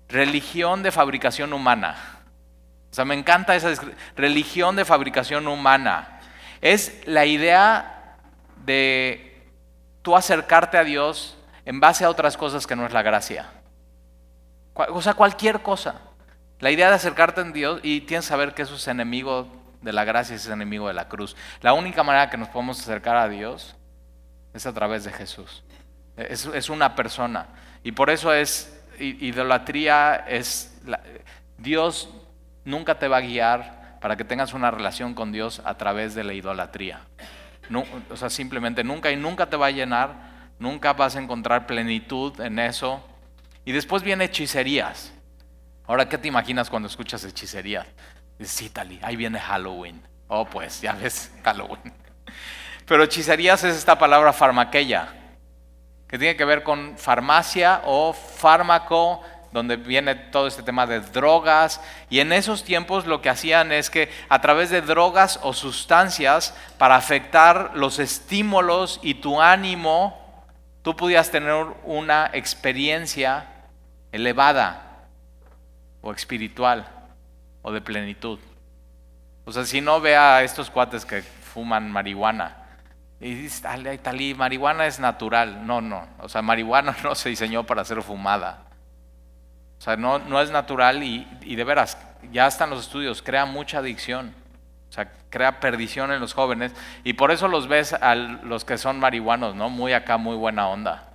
[0.07, 2.14] religión de fabricación humana.
[2.95, 3.73] O sea, me encanta esa
[4.15, 6.21] religión de fabricación humana.
[6.61, 8.15] Es la idea
[8.65, 9.51] de
[10.01, 13.49] tú acercarte a Dios en base a otras cosas que no es la gracia.
[14.75, 15.95] O sea, cualquier cosa.
[16.61, 19.49] La idea de acercarte a Dios y tienes que saber que eso es enemigo
[19.81, 21.35] de la gracia, es enemigo de la cruz.
[21.59, 23.75] La única manera que nos podemos acercar a Dios
[24.53, 25.65] es a través de Jesús.
[26.15, 27.47] Es, una persona.
[27.83, 30.79] Y por eso es idolatría, es
[31.57, 32.09] Dios
[32.65, 36.23] nunca te va a guiar para que tengas una relación con Dios a través de
[36.23, 37.01] la idolatría
[38.09, 40.13] o sea, simplemente nunca y nunca te va a llenar,
[40.59, 43.03] nunca vas a encontrar plenitud en eso.
[43.63, 45.11] Y después viene hechicerías.
[45.87, 47.87] Ahora, ¿qué te imaginas cuando escuchas hechicerías?
[48.39, 50.01] Sí, Tali, ahí viene Halloween.
[50.27, 51.93] Oh, pues, ya ves, Halloween.
[52.85, 55.09] Pero hechicerías es esta palabra farmaqueya,
[56.07, 59.23] que tiene que ver con farmacia o fármaco
[59.55, 61.79] donde viene todo este tema de drogas.
[62.09, 66.53] Y en esos tiempos lo que hacían es que a través de drogas o sustancias,
[66.77, 70.43] para afectar los estímulos y tu ánimo,
[70.81, 73.47] tú pudieras tener una experiencia
[74.11, 75.07] elevada
[76.01, 76.85] o espiritual
[77.61, 78.39] o de plenitud.
[79.45, 82.57] O sea, si no ve a estos cuates que fuman marihuana,
[83.21, 83.63] y dices,
[84.03, 85.65] talí, marihuana es natural.
[85.65, 86.05] No, no.
[86.19, 88.64] O sea, marihuana no se diseñó para ser fumada.
[89.85, 91.95] Sea, no, no es natural y, de veras,
[92.31, 94.33] ya están los estudios, crea mucha adicción.
[94.89, 96.71] O sea, crea perdición en los jóvenes.
[97.03, 99.69] Y por eso los ves a los que son marihuanos, ¿no?
[99.69, 101.09] Muy acá, muy buena onda.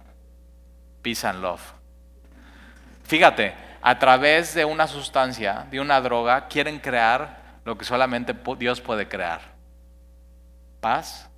[1.02, 1.60] Peace and love.
[3.02, 8.80] Fíjate, a través de una sustancia, de una droga, quieren crear lo que solamente Dios
[8.80, 9.40] puede crear.
[10.80, 11.28] Paz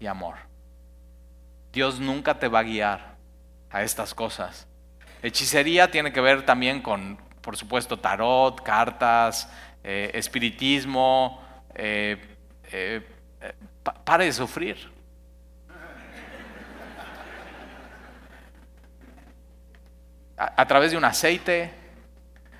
[0.00, 0.34] y amor.
[1.72, 3.14] Dios nunca te va a guiar
[3.70, 4.65] a estas cosas.
[5.26, 9.50] Hechicería tiene que ver también con, por supuesto, tarot, cartas,
[9.82, 11.42] eh, espiritismo.
[11.74, 12.16] Eh,
[12.70, 13.02] eh,
[14.04, 14.88] pare de sufrir.
[20.36, 21.72] A, través de un aceite,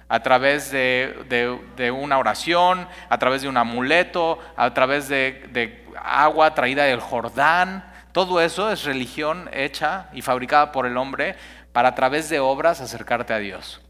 [0.09, 6.83] a través de, una oración, a través de un amuleto, a través de agua traída
[6.83, 7.93] del Jordán.
[8.11, 11.37] Todo eso es religión hecha y fabricada por el hombre
[11.77, 13.83] para través de obras acercarte a Dios.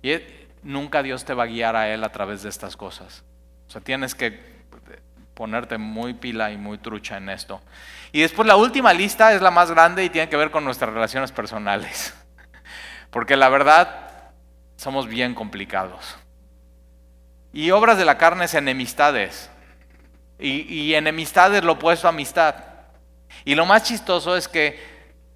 [0.00, 0.16] Y
[0.62, 3.24] nunca Dios te va a guiar a Él a través de estas cosas.
[3.66, 4.38] O sea, tienes que
[5.34, 7.60] ponerte muy pila y muy trucha en esto.
[8.12, 10.92] Y después la última lista es la más grande y tiene que ver con nuestras
[10.92, 12.14] relaciones personales.
[13.10, 14.30] Porque la verdad,
[14.76, 16.16] somos bien complicados.
[17.52, 19.50] Y obras de la carne es enemistades.
[20.38, 22.54] Y, y enemistad es lo opuesto a amistad.
[23.44, 24.93] Y lo más chistoso es que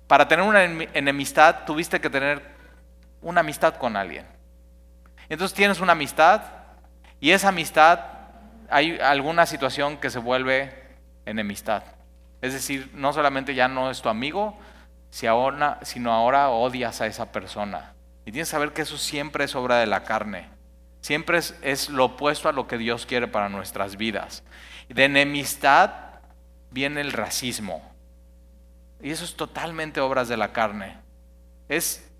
[0.08, 2.42] para tener una enemistad tuviste que tener
[3.20, 4.26] una amistad con alguien.
[5.28, 6.42] Entonces tienes una amistad
[7.20, 8.00] y esa amistad
[8.70, 10.72] hay alguna situación que se vuelve
[11.26, 11.82] enemistad.
[12.40, 14.58] Es decir, no solamente ya no es tu amigo,
[15.10, 17.92] sino ahora odias a esa persona.
[18.24, 20.48] Y tienes que saber que eso siempre es obra de la carne.
[21.02, 24.42] Siempre es, es lo opuesto a lo que Dios quiere para nuestras vidas.
[24.88, 25.90] De enemistad
[26.70, 27.82] viene el racismo.
[29.00, 30.98] Y eso es totalmente obras de la carne.
[31.68, 32.10] Es,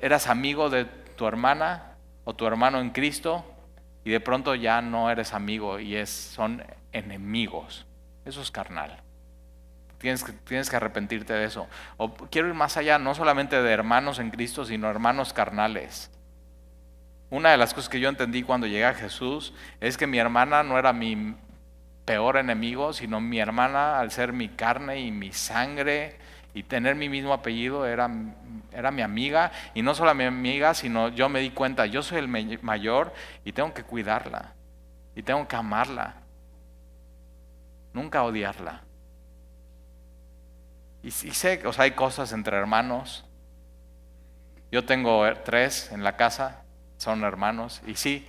[0.00, 3.44] eras amigo de tu hermana o tu hermano en Cristo
[4.04, 7.86] y de pronto ya no eres amigo y es, son enemigos.
[8.24, 9.02] Eso es carnal.
[9.98, 11.66] Tienes que, tienes que arrepentirte de eso.
[11.96, 16.10] O quiero ir más allá, no solamente de hermanos en Cristo, sino hermanos carnales.
[17.30, 20.62] Una de las cosas que yo entendí cuando llegué a Jesús es que mi hermana
[20.62, 21.34] no era mi
[22.04, 26.16] peor enemigo, sino mi hermana, al ser mi carne y mi sangre
[26.54, 28.10] y tener mi mismo apellido, era,
[28.72, 29.50] era mi amiga.
[29.74, 33.12] Y no solo mi amiga, sino yo me di cuenta, yo soy el mayor
[33.44, 34.52] y tengo que cuidarla.
[35.16, 36.16] Y tengo que amarla.
[37.92, 38.82] Nunca odiarla.
[41.02, 43.26] Y, sé, o sea, hay cosas entre hermanos.
[44.72, 46.62] Yo tengo tres en la casa,
[46.96, 48.26] son hermanos, y sí,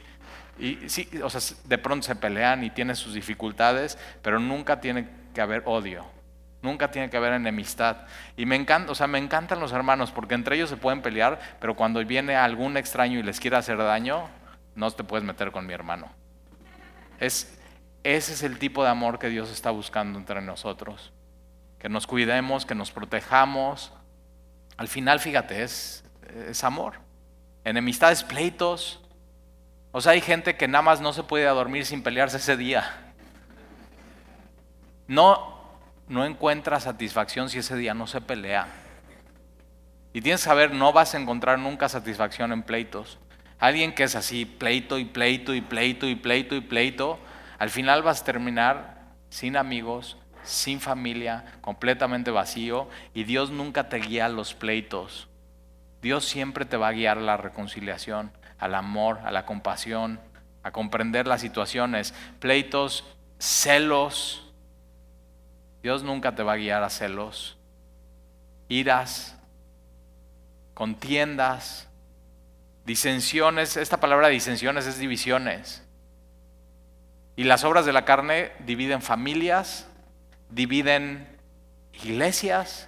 [0.57, 5.07] y sí, o sea, de pronto se pelean y tienen sus dificultades, pero nunca tiene
[5.33, 6.05] que haber odio,
[6.61, 7.97] nunca tiene que haber enemistad.
[8.37, 11.39] Y me encanta, o sea, me encantan los hermanos porque entre ellos se pueden pelear,
[11.59, 14.29] pero cuando viene algún extraño y les quiere hacer daño,
[14.75, 16.07] no te puedes meter con mi hermano.
[17.19, 17.59] Es,
[18.03, 21.13] ese es el tipo de amor que Dios está buscando entre nosotros
[21.85, 23.93] que nos cuidemos, que nos protejamos.
[24.75, 26.03] Al final, fíjate, es,
[26.49, 26.95] es amor.
[27.63, 29.04] Enemistades, pleitos.
[29.97, 33.13] O sea, hay gente que nada más no se puede dormir sin pelearse ese día.
[35.07, 35.57] No,
[36.09, 38.67] no encuentra satisfacción si ese día no se pelea.
[40.11, 43.19] Y tienes que saber, no vas a encontrar nunca satisfacción en pleitos.
[43.57, 47.17] Alguien que es así, pleito y pleito y pleito y pleito y pleito,
[47.57, 53.99] al final vas a terminar sin amigos, sin familia, completamente vacío, y Dios nunca te
[53.99, 55.29] guía a los pleitos.
[56.01, 60.19] Dios siempre te va a guiar a la reconciliación, al amor, a la compasión,
[60.63, 63.03] a comprender las situaciones, pleitos,
[63.37, 64.51] celos.
[65.83, 67.57] Dios nunca te va a guiar a celos,
[68.67, 69.37] iras,
[70.73, 71.87] contiendas,
[72.85, 73.77] disensiones.
[73.77, 75.83] Esta palabra disensiones es divisiones.
[77.35, 79.87] Y las obras de la carne dividen familias,
[80.49, 81.27] dividen
[81.93, 82.87] iglesias,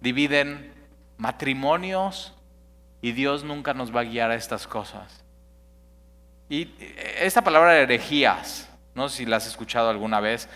[0.00, 0.72] dividen
[1.18, 2.34] matrimonios
[3.00, 5.24] y Dios nunca nos va a guiar a estas cosas.
[6.48, 6.74] Y
[7.20, 10.48] esta palabra herejías, no sé si la has escuchado alguna vez,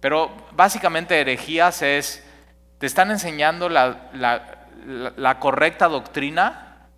[0.00, 2.26] pero básicamente herejías es,
[2.78, 4.10] te están enseñando la,
[5.16, 6.88] la correcta doctrina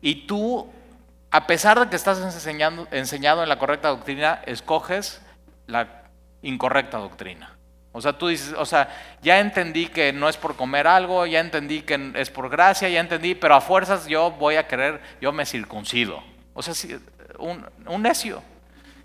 [0.00, 0.70] y tú,
[1.30, 5.20] a pesar de que estás enseñando, enseñado en la correcta doctrina, escoges
[5.66, 6.04] la
[6.42, 7.57] incorrecta doctrina.
[7.92, 8.88] O sea, tú dices, o sea,
[9.22, 13.00] ya entendí que no es por comer algo, ya entendí que es por gracia, ya
[13.00, 16.22] entendí, pero a fuerzas yo voy a querer, yo me circuncido.
[16.54, 16.74] O sea,
[17.38, 17.66] un,
[18.02, 18.42] necio.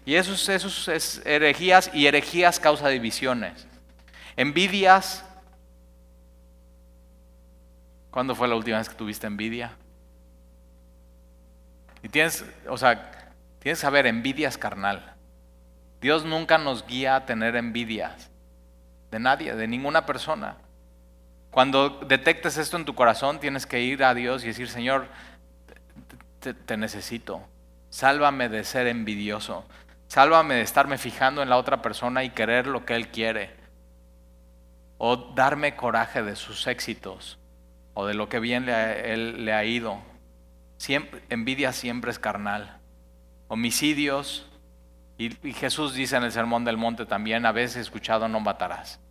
[0.05, 3.65] Y eso, eso es herejías y herejías causa divisiones.
[4.35, 5.23] Envidias.
[8.11, 9.71] ¿Cuándo fue la última vez que tuviste envidia?
[12.03, 13.11] Y tienes, o sea,
[13.59, 15.15] tienes que saber, envidia es carnal.
[16.01, 18.29] Dios nunca nos guía a tener envidias
[19.13, 20.57] de nadie, de ninguna persona.
[21.51, 25.07] Cuando detectes esto en tu corazón, tienes que ir a Dios y decir, Señor,
[26.39, 27.43] te, necesito.
[27.89, 29.65] Sálvame de ser envidioso.
[30.07, 33.55] Sálvame de estarme fijando en la otra persona y querer lo que Él quiere.
[34.97, 37.37] O darme coraje de sus éxitos
[37.93, 39.99] o de lo que bien le, él, le ha ido.
[41.29, 42.79] envidia siempre es carnal.
[43.47, 44.49] Homicidios.
[45.19, 49.02] Y, y Jesús dice en el Sermón del Monte también, a veces escuchado, no matarás.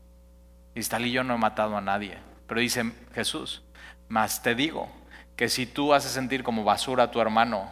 [0.75, 2.19] Y tal y yo no he matado a nadie.
[2.47, 3.63] Pero dice Jesús,
[4.09, 4.89] más te digo
[5.37, 7.71] que si tú haces sentir como basura a tu hermano,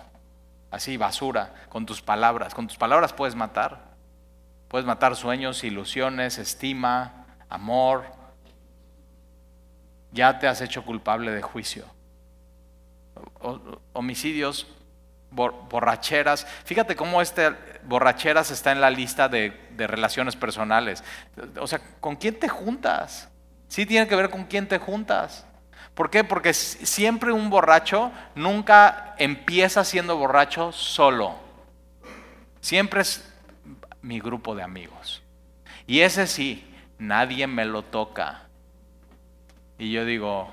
[0.70, 3.90] así basura, con tus palabras, con tus palabras puedes matar.
[4.68, 8.04] Puedes matar sueños, ilusiones, estima, amor.
[10.12, 11.84] Ya te has hecho culpable de juicio.
[13.92, 14.66] Homicidios,
[15.30, 16.46] borracheras.
[16.64, 17.50] Fíjate cómo este
[17.84, 21.02] borracheras está en la lista de, relaciones personales.
[21.58, 23.28] O sea, ¿con quién te juntas?
[23.68, 25.46] Sí tiene que ver con quién te juntas.
[25.94, 26.22] ¿Por qué?
[26.22, 31.36] Porque siempre un borracho nunca empieza siendo borracho solo.
[32.60, 33.32] Siempre es
[34.02, 35.22] mi grupo de amigos.
[35.86, 38.42] Y ese sí, nadie me lo toca.
[39.78, 40.52] Y yo digo,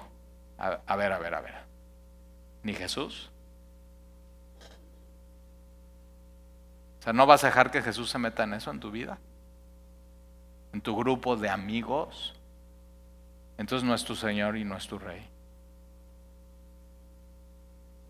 [0.57, 1.55] a ver, a ver, a ver.
[2.63, 3.29] ¿Ni Jesús?
[7.13, 9.17] ¿No vas a dejar que Jesús se meta en eso en tu vida?
[10.73, 12.37] ¿En tu grupo de amigos?
[13.57, 15.27] entonces no es tu Señor y no es tu Rey.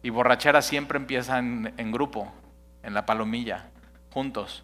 [0.03, 2.31] Y borrachera siempre empieza en, en grupo,
[2.83, 3.69] en la palomilla,
[4.13, 4.63] juntos.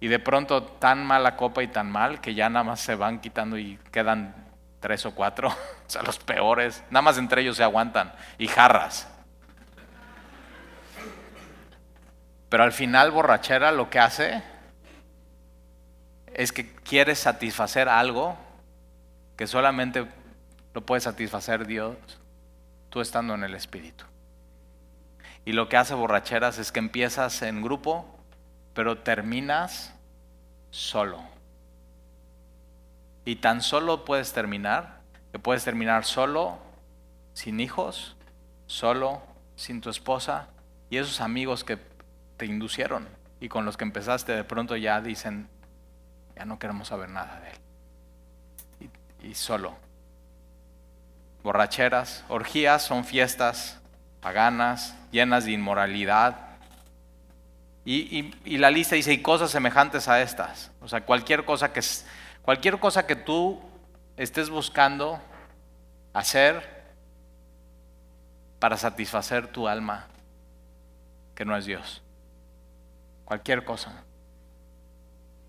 [0.00, 3.20] Y de pronto tan mala copa y tan mal que ya nada más se van
[3.20, 4.34] quitando y quedan
[4.80, 5.48] tres o cuatro,
[5.86, 9.08] o sea, los peores, nada más entre ellos se aguantan, y jarras.
[12.52, 14.42] Pero al final borrachera lo que hace
[16.34, 18.36] es que quiere satisfacer algo
[19.38, 20.06] que solamente
[20.74, 21.96] lo puede satisfacer Dios,
[22.90, 24.04] tú estando en el Espíritu.
[25.46, 28.04] Y lo que hace borracheras es que empiezas en grupo,
[28.74, 29.94] pero terminas
[30.68, 31.22] solo.
[33.24, 35.00] Y tan solo puedes terminar,
[35.32, 36.58] que puedes terminar solo,
[37.32, 38.14] sin hijos,
[38.66, 39.22] solo,
[39.56, 40.48] sin tu esposa,
[40.90, 41.78] y esos amigos que
[42.36, 43.08] te inducieron
[43.40, 45.48] y con los que empezaste de pronto ya dicen,
[46.36, 48.90] ya no queremos saber nada de él.
[49.30, 49.74] Y, solo.
[51.42, 53.80] Borracheras, orgías son fiestas
[54.20, 56.52] paganas, llenas de inmoralidad,
[57.84, 60.70] y, la lista dice, y cosas semejantes a estas.
[60.80, 61.80] O sea, cualquier cosa que,
[62.42, 63.60] cualquier cosa que tú
[64.16, 65.20] estés buscando
[66.12, 66.82] hacer
[68.60, 70.06] para satisfacer tu alma,
[71.34, 72.01] que no es Dios.
[73.32, 73.92] Cualquier cosa.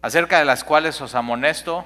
[0.02, 1.84] Acerca de las cuales os amonesto,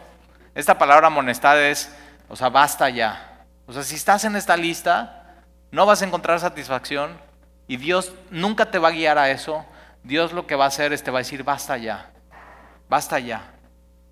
[0.53, 1.91] esta palabra amonestar es,
[2.29, 3.43] o sea, basta ya.
[3.65, 5.25] O sea, si estás en esta lista,
[5.71, 7.19] no vas a encontrar satisfacción
[7.67, 9.65] y Dios nunca te va a guiar a eso
[10.03, 12.11] Dios lo que va a hacer es te va a decir, basta ya,
[12.87, 13.41] basta ya.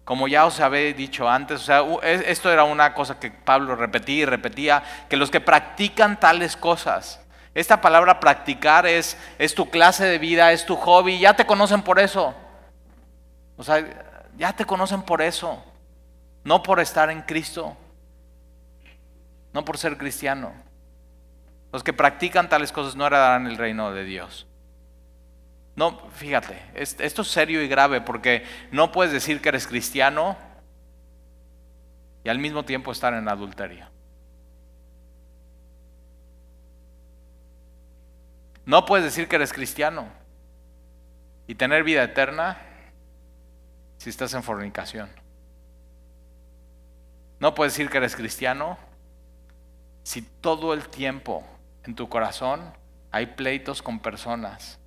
[0.05, 4.23] Como ya os había dicho antes, o sea, esto era una cosa que Pablo repetía
[4.23, 7.23] y repetía, que los que practican tales cosas,
[7.55, 11.81] esta palabra practicar es, es tu clase de vida, es tu hobby, ya te conocen
[11.81, 12.35] por eso.
[13.55, 15.63] O sea, ya te conocen por eso,
[16.43, 17.77] no por estar en Cristo,
[19.53, 20.53] no por ser cristiano.
[21.71, 24.47] Los que practican tales cosas no heredarán el reino de Dios.
[25.77, 30.37] No, fíjate, esto es serio y grave porque no puedes decir que eres cristiano
[32.25, 33.94] y al mismo tiempo estar en adulterio.
[38.65, 40.07] No puedes decir que eres cristiano
[41.47, 42.57] y tener vida eterna
[43.97, 45.09] si estás en fornicación.
[47.39, 48.77] No puedes decir que eres cristiano
[50.03, 51.43] si todo el tiempo
[51.83, 52.73] en tu corazón
[53.11, 54.79] hay pleitos con personas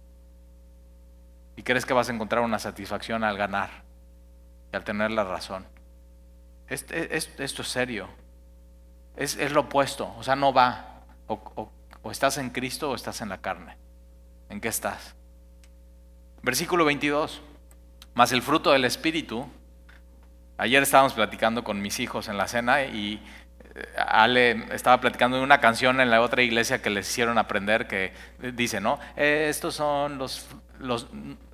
[1.56, 3.70] y crees que vas a encontrar una satisfacción al ganar
[4.72, 5.66] y al tener la razón.
[6.68, 8.08] Esto, es serio.
[9.16, 10.14] Es, lo opuesto.
[10.16, 11.02] O sea, no va.
[11.26, 11.70] O
[12.04, 13.76] estás en Cristo o estás en la carne.
[14.48, 15.14] ¿En qué estás?
[16.42, 17.42] Versículo 22.
[18.14, 19.46] Más el fruto del Espíritu.
[20.56, 23.22] Ayer estábamos platicando con mis hijos en la cena y
[23.96, 28.12] Ale estaba platicando de una canción en la otra iglesia que les hicieron aprender que
[28.54, 28.98] dice, ¿no?
[29.16, 30.48] Estos son los,
[30.80, 31.06] los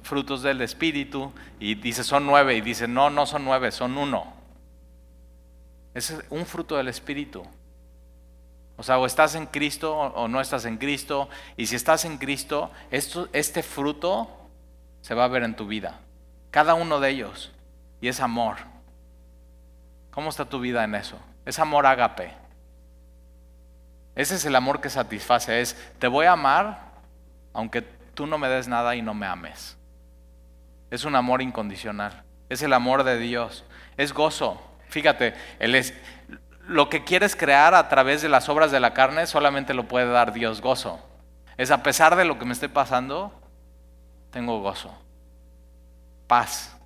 [0.03, 4.34] frutos del Espíritu y dice, son nueve y dice, no, no son nueve, son uno.
[5.92, 7.45] Es un fruto del Espíritu.
[8.76, 11.28] O sea, o estás en Cristo o no estás en Cristo.
[11.56, 14.28] Y si estás en Cristo, este fruto
[15.00, 16.00] se va a ver en tu vida.
[16.50, 17.52] Cada uno de ellos.
[18.00, 18.56] Y es amor.
[20.10, 21.18] ¿Cómo está tu vida en eso?
[21.44, 22.32] Es amor ágape.
[24.14, 25.60] Ese es el amor que satisface.
[25.60, 26.92] Es, te voy a amar
[27.52, 29.76] aunque tú no me des nada y no me ames.
[30.90, 32.24] Es un amor incondicional.
[32.48, 33.64] Es el amor de Dios.
[33.96, 34.60] Es gozo.
[34.88, 35.94] Fíjate, él es,
[36.66, 40.10] lo que quieres crear a través de las obras de la carne solamente lo puede
[40.10, 41.00] dar Dios gozo.
[41.56, 43.32] Es a pesar de lo que me esté pasando,
[44.30, 44.92] tengo gozo.
[46.26, 46.76] Paz.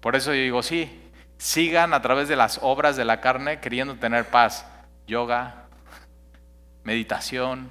[0.00, 3.96] Por eso yo digo, sí, sigan a través de las obras de la carne queriendo
[3.96, 4.66] tener paz.
[5.06, 5.66] Yoga,
[6.84, 7.70] meditación.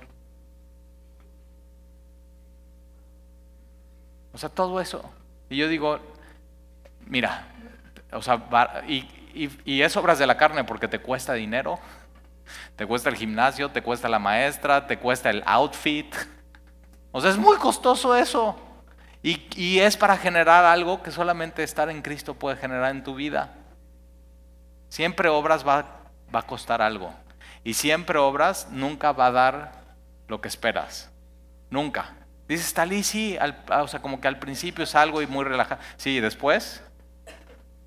[4.34, 5.10] O sea, todo eso.
[5.50, 6.00] Y yo digo,
[7.08, 7.48] mira,
[8.12, 11.80] o sea, y, y, es obras de la carne porque te cuesta dinero,
[12.76, 16.16] te cuesta el gimnasio, te cuesta la maestra, te cuesta el outfit.
[17.12, 18.60] O sea, es muy costoso eso.
[19.22, 23.16] Y, y, es para generar algo que solamente estar en Cristo puede generar en tu
[23.16, 23.54] vida.
[24.88, 26.02] Siempre obras va,
[26.34, 27.14] va a costar algo.
[27.64, 29.72] Y siempre obras nunca va a dar
[30.28, 31.12] lo que esperas.
[31.70, 32.16] Nunca.
[32.48, 33.38] Dices, Talí, sí,
[33.70, 35.82] o sea, como que al principio es algo y muy relajado.
[35.98, 36.82] Sí, después,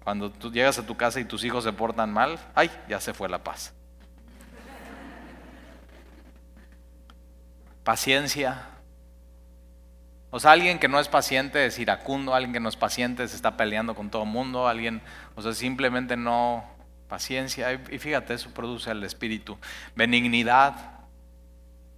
[0.05, 3.15] cuando tú llegas a tu casa y tus hijos se portan mal, ay, ya se
[3.15, 3.73] fue la paz.
[7.85, 8.67] Paciencia.
[10.31, 13.37] O sea, alguien que no es paciente es iracundo, alguien que no es paciente se
[13.37, 15.03] está peleando con todo el mundo, alguien,
[15.35, 16.65] o sea, simplemente no,
[17.09, 19.59] paciencia, y fíjate, eso produce el espíritu,
[19.95, 20.75] benignidad,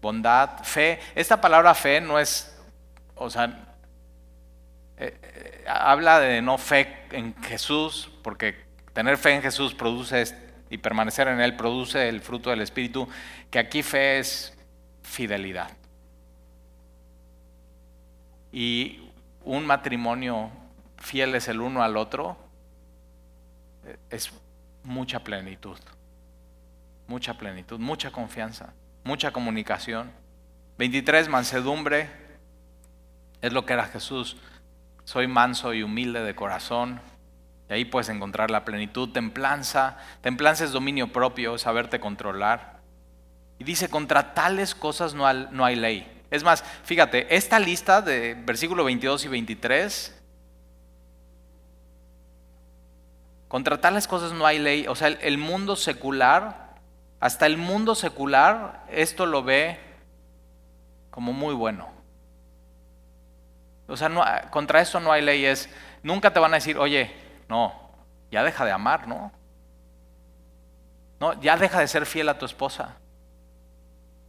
[0.03, 0.99] bondad, fe.
[1.15, 2.61] Esta palabra fe no es,
[3.15, 3.45] o sea,
[4.97, 8.57] eh, eh, habla de no fe en Jesús, porque
[8.93, 10.25] tener fe en Jesús produce
[10.71, 13.09] y permanecer en Él produce el fruto del Espíritu,
[13.51, 14.57] que aquí fe es
[15.03, 15.71] fidelidad.
[18.53, 19.11] Y
[19.45, 20.51] un matrimonio
[20.97, 22.37] fiel es el uno al otro,
[23.85, 24.33] eh, es
[24.83, 25.79] mucha plenitud,
[27.07, 30.11] mucha plenitud, mucha confianza, mucha comunicación.
[30.79, 32.11] 23, mansedumbre,
[33.41, 34.37] es lo que era Jesús.
[35.05, 37.01] Soy manso y humilde de corazón.
[37.69, 39.99] Y ahí puedes encontrar la plenitud, templanza.
[40.21, 42.81] Templanza es dominio propio, saberte controlar.
[43.59, 46.23] Y dice, contra tales cosas no hay, no hay ley.
[46.31, 50.23] Es más, fíjate, esta lista de versículo 22 y 23,
[53.47, 54.87] contra tales cosas no hay ley.
[54.89, 56.75] O sea, el, el mundo secular,
[57.21, 59.79] hasta el mundo secular, esto lo ve
[61.11, 61.94] como muy bueno.
[63.87, 65.69] O sea, contra esto no hay leyes.
[66.03, 67.15] Nunca te van a decir, oye,
[67.49, 67.73] no,
[68.31, 69.33] ya deja de amar, ¿no?
[71.21, 72.97] No, ya deja de ser fiel a tu esposa.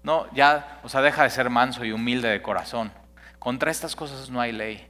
[0.03, 2.91] No, ya, o sea, deja de ser manso y humilde de corazón.
[3.39, 4.88] Contra estas cosas no hay ley.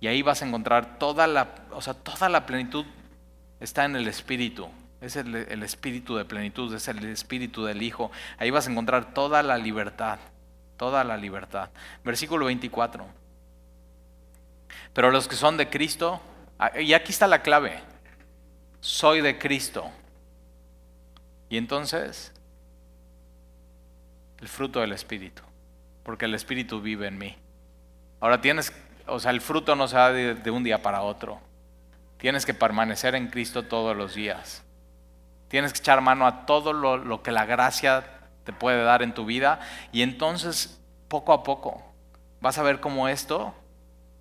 [0.00, 2.84] Y ahí vas a encontrar toda la, o sea, toda la plenitud
[3.60, 4.68] está en el Espíritu.
[5.00, 8.10] Es el, el Espíritu de plenitud, es el Espíritu del Hijo.
[8.38, 10.18] Ahí vas a encontrar toda la libertad,
[10.76, 11.70] toda la libertad.
[12.04, 13.21] Versículo 24.
[14.92, 16.20] Pero los que son de Cristo,
[16.58, 17.80] ah, y aquí está la clave,
[18.80, 19.90] soy de Cristo.
[21.48, 22.32] Y entonces,
[24.40, 25.42] el fruto del Espíritu,
[26.02, 27.36] porque el Espíritu vive en mí.
[28.20, 28.72] Ahora tienes,
[29.06, 31.40] o sea, el fruto no se da de, un día para otro.
[32.18, 34.62] Tienes que permanecer en Cristo todos los días.
[35.48, 38.04] Tienes que echar mano a todo lo, lo que la gracia
[38.44, 39.60] te puede dar en tu vida.
[39.90, 41.82] Y entonces, poco a poco,
[42.40, 43.54] vas a ver cómo esto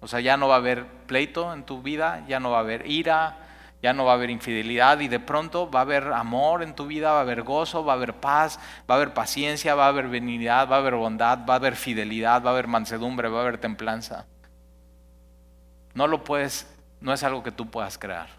[0.02, 2.62] o sea, ya no va a haber pleito en tu vida, ya no va a
[2.62, 3.38] haber ira,
[3.82, 6.88] ya no va a haber infidelidad y de pronto va a haber amor en tu
[6.88, 9.90] vida, va a haber gozo, va a haber paz, va a haber paciencia, va a
[9.90, 13.40] haber benignidad, va a haber bondad, va a haber fidelidad, va a haber mansedumbre, va
[13.40, 14.26] a haber templanza.
[15.94, 16.68] No lo puedes,
[17.00, 18.30] no es algo que tú puedas crear.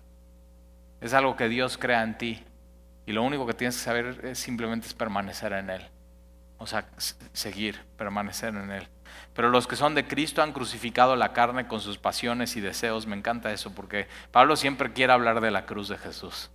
[1.01, 2.45] Es algo que Dios crea en ti.
[3.07, 5.83] Y lo único que tienes que saber es simplemente permanecer en Él.
[6.59, 6.87] O sea,
[7.33, 8.89] seguir, permanecer en Él.
[9.35, 13.07] Pero los que son de Cristo han crucificado la carne con sus pasiones y deseos.
[13.07, 16.51] Me encanta eso porque Pablo siempre quiere hablar de la cruz de Jesús.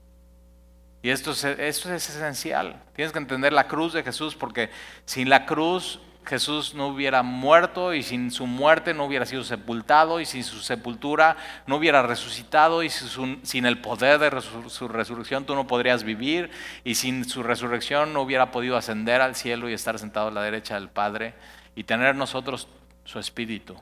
[1.01, 2.82] Y esto es, esto es esencial.
[2.95, 4.69] Tienes que entender la cruz de Jesús porque
[5.05, 10.19] sin la cruz Jesús no hubiera muerto y sin su muerte no hubiera sido sepultado
[10.19, 15.55] y sin su sepultura no hubiera resucitado y sin el poder de su resurrección tú
[15.55, 16.51] no podrías vivir
[16.84, 20.41] y sin su resurrección no hubiera podido ascender al cielo y estar sentado a la
[20.41, 21.34] derecha del Padre
[21.78, 22.67] y tener nosotros
[23.05, 23.75] su espíritu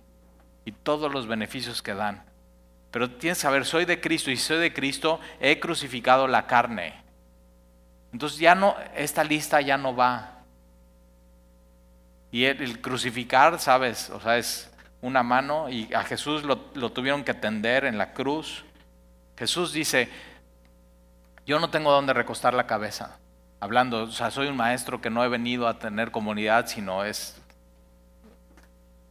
[0.66, 2.26] y todos los beneficios que dan.
[2.92, 7.02] Pero tienes que saber, soy de Cristo y soy de Cristo, he crucificado la carne.
[8.12, 10.40] Entonces ya no, esta lista ya no va.
[12.32, 14.70] Y el, crucificar, sabes, o sea, es
[15.02, 18.66] una mano y a Jesús lo, lo tuvieron que tender en la cruz.
[19.38, 20.10] Jesús dice,
[21.46, 23.20] yo no tengo dónde recostar la cabeza.
[23.62, 27.42] Hablando, o sea, soy un maestro que no he venido a tener comunidad, sino es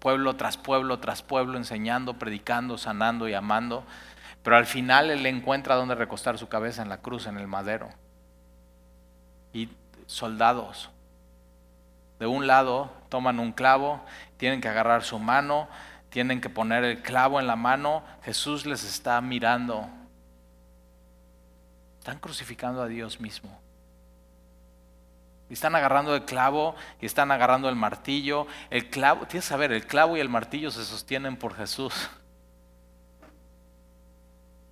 [0.04, 3.84] pueblo tras pueblo tras pueblo, enseñando, predicando, sanando y amando.
[4.42, 7.88] Pero al final él encuentra donde recostar su cabeza en la cruz, en el madero.
[9.54, 9.70] Y
[10.04, 10.90] soldados,
[12.18, 14.04] de un lado toman un clavo,
[14.36, 15.68] tienen que agarrar su mano,
[16.10, 18.04] tienen que poner el clavo en la mano.
[18.24, 19.88] Jesús les está mirando.
[22.00, 23.63] Están crucificando a Dios mismo.
[25.50, 28.46] Y están agarrando el clavo y están agarrando el martillo.
[28.70, 31.92] El clavo, tienes que saber, el clavo y el martillo se sostienen por Jesús.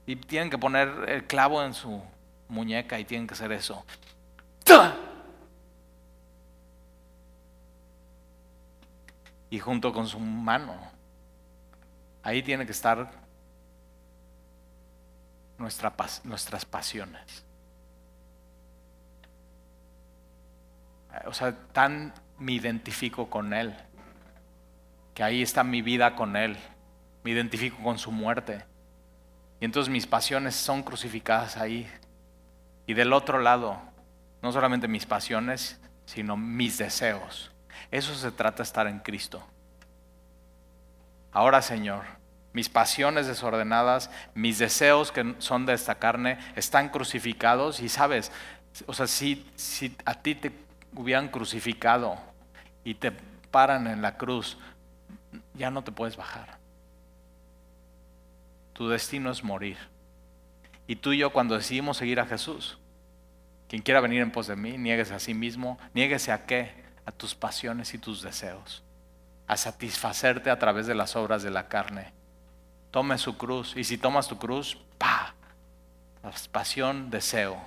[0.07, 2.03] Y tienen que poner el clavo en su
[2.49, 3.85] muñeca y tienen que hacer eso.
[9.51, 10.75] Y junto con su mano,
[12.23, 13.11] ahí tiene que estar
[15.59, 15.95] nuestra,
[16.25, 17.45] nuestras pasiones.
[21.26, 23.74] O sea, tan me identifico con Él,
[25.14, 26.56] que ahí está mi vida con Él,
[27.24, 28.64] me identifico con su muerte.
[29.60, 31.88] Y entonces mis pasiones son crucificadas ahí.
[32.86, 33.80] Y del otro lado,
[34.42, 37.52] no solamente mis pasiones, sino mis deseos.
[37.90, 39.46] Eso se trata de estar en Cristo.
[41.30, 42.04] Ahora, Señor,
[42.52, 48.32] mis pasiones desordenadas, mis deseos que son de esta carne, están crucificados y sabes,
[48.86, 50.52] o sea, si, si a ti te
[50.95, 52.18] hubieran crucificado
[52.84, 53.12] y te
[53.51, 54.59] paran en la cruz,
[55.55, 56.59] ya no te puedes bajar.
[58.72, 59.78] Tu destino es morir.
[60.86, 62.78] Y tú y yo cuando decidimos seguir a Jesús,
[63.68, 66.74] quien quiera venir en pos de mí, nieguese a sí mismo, nieguese a qué,
[67.07, 68.82] a tus pasiones y tus deseos,
[69.47, 72.12] a satisfacerte a través de las obras de la carne.
[72.90, 75.34] Tome su cruz y si tomas tu cruz, pa,
[76.51, 77.59] pasión, deseo.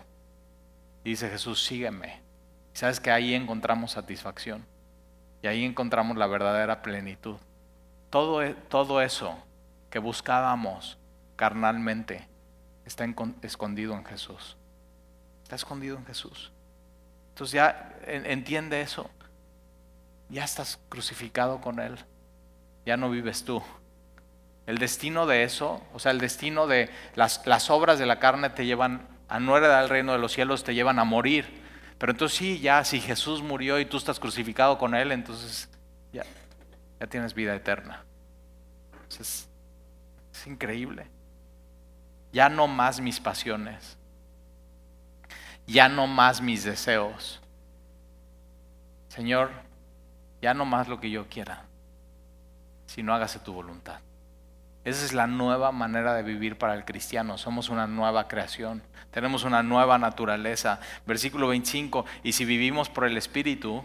[1.03, 2.24] dice Jesús, sígueme.
[2.75, 4.65] Sabes que ahí encontramos satisfacción
[5.41, 7.37] y ahí encontramos la verdadera plenitud.
[8.09, 9.37] Todo, e, todo eso
[9.89, 10.97] que buscábamos
[11.37, 12.27] carnalmente
[12.85, 13.05] está
[13.43, 14.57] escondido en Jesús.
[15.43, 16.51] Está escondido en Jesús.
[17.29, 19.09] Entonces ya entiende eso.
[20.27, 21.97] Ya estás crucificado con Él.
[22.85, 23.63] Ya no vives tú.
[24.67, 28.49] El destino de eso, o sea, el destino de las, las obras de la carne
[28.49, 31.63] te llevan a no heredar el reino de los cielos, te llevan a morir.
[31.97, 35.69] Pero entonces sí, ya si Jesús murió y tú estás crucificado con Él, entonces
[36.11, 36.23] ya,
[36.99, 38.03] ya tienes vida eterna.
[39.19, 39.49] Es,
[40.45, 41.07] increíble.
[42.31, 43.97] Ya no más mis pasiones.
[45.65, 47.41] Ya no más mis deseos.
[49.07, 49.49] Señor,
[50.41, 51.63] ya no más lo que yo quiera,
[52.85, 53.99] sino hágase tu voluntad.
[54.85, 57.39] Esa es la nueva manera de vivir para el cristiano.
[57.39, 58.83] Somos una nueva creación.
[59.09, 60.79] Tenemos una nueva naturaleza.
[61.07, 62.05] Versículo 25.
[62.21, 63.83] Y si vivimos por el Espíritu,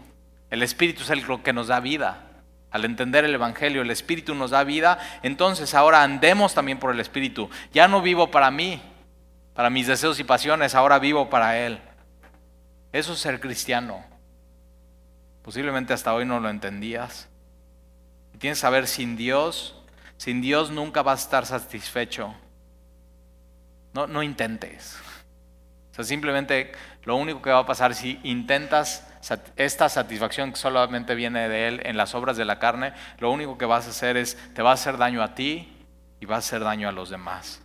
[0.51, 2.27] el Espíritu es el que nos da vida.
[2.69, 4.99] Al entender el Evangelio, el Espíritu nos da vida.
[5.23, 7.49] Entonces ahora andemos también por el Espíritu.
[7.73, 8.79] Ya no vivo para mí,
[9.55, 10.75] para mis deseos y pasiones.
[10.75, 11.79] Ahora vivo para Él.
[12.93, 14.05] Eso es ser cristiano.
[15.41, 17.27] Posiblemente hasta hoy no lo entendías.
[18.37, 19.80] tienes que saber sin Dios
[20.21, 22.31] sin Dios nunca vas a estar satisfecho.
[23.91, 24.99] No, no intentes.
[25.89, 26.73] O sea, simplemente
[27.05, 29.11] lo único que va a pasar si intentas
[29.55, 33.57] esta satisfacción que solamente viene de Él en las obras de la carne, lo único
[33.57, 35.87] que vas a hacer es, te va a hacer daño a ti
[36.19, 37.63] y va a hacer daño a los demás.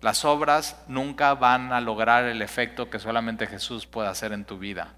[0.00, 4.60] Las obras nunca van a lograr el efecto que solamente Jesús puede hacer en tu
[4.60, 4.94] vida,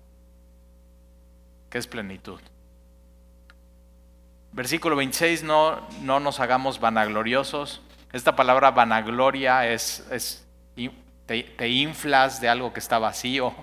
[1.70, 2.42] que es plenitud.
[4.56, 7.82] Versículo 26, no, no nos hagamos vanagloriosos.
[8.14, 10.02] Esta palabra vanagloria es,
[11.26, 13.54] te, inflas de algo que está vacío,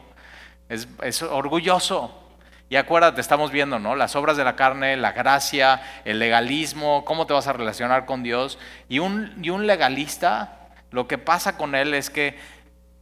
[0.70, 2.30] es, es orgulloso.
[2.70, 3.96] Y acuérdate, estamos viendo, ¿no?
[3.96, 8.22] Las obras de la carne, la gracia, el legalismo, cómo te vas a relacionar con
[8.22, 8.60] Dios.
[8.88, 12.38] Y un, y un legalista, lo que pasa con él es que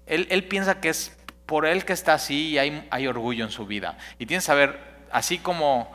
[0.06, 3.52] él, él piensa que es por él que está así y hay, hay orgullo en
[3.52, 3.98] su vida.
[4.18, 4.80] Y tienes que saber,
[5.12, 5.92] así como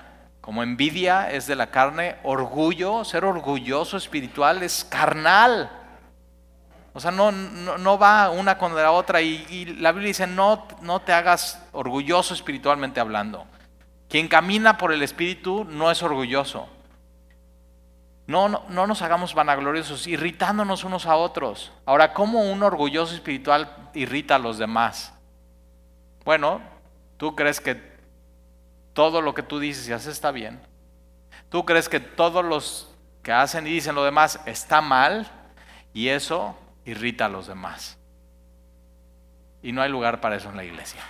[0.46, 5.68] como envidia es de la carne, orgullo, ser orgulloso espiritual es carnal.
[6.92, 9.20] O sea, no, no, va una con la otra.
[9.20, 13.44] Y, la Biblia dice, no, no te hagas orgulloso espiritualmente hablando.
[14.08, 16.68] Quien camina por el Espíritu no es orgulloso.
[18.28, 21.72] No, no, no, nos hagamos vanagloriosos, irritándonos unos a otros.
[21.86, 25.12] Ahora, ¿cómo un orgulloso espiritual irrita a los demás?
[26.24, 26.60] Bueno,
[27.16, 27.95] tú crees que
[28.96, 30.58] todo lo que tú dices y haces está bien.
[31.50, 32.90] Tú crees que todos los
[33.22, 35.30] que hacen y dicen lo demás está mal
[35.92, 37.98] y eso irrita a los demás.
[39.62, 41.02] Y no hay lugar para eso en la iglesia.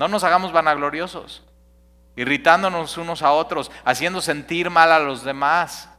[0.00, 1.44] No nos hagamos vanagloriosos,
[2.16, 5.90] irritándonos unos a otros, haciendo sentir mal a los demás.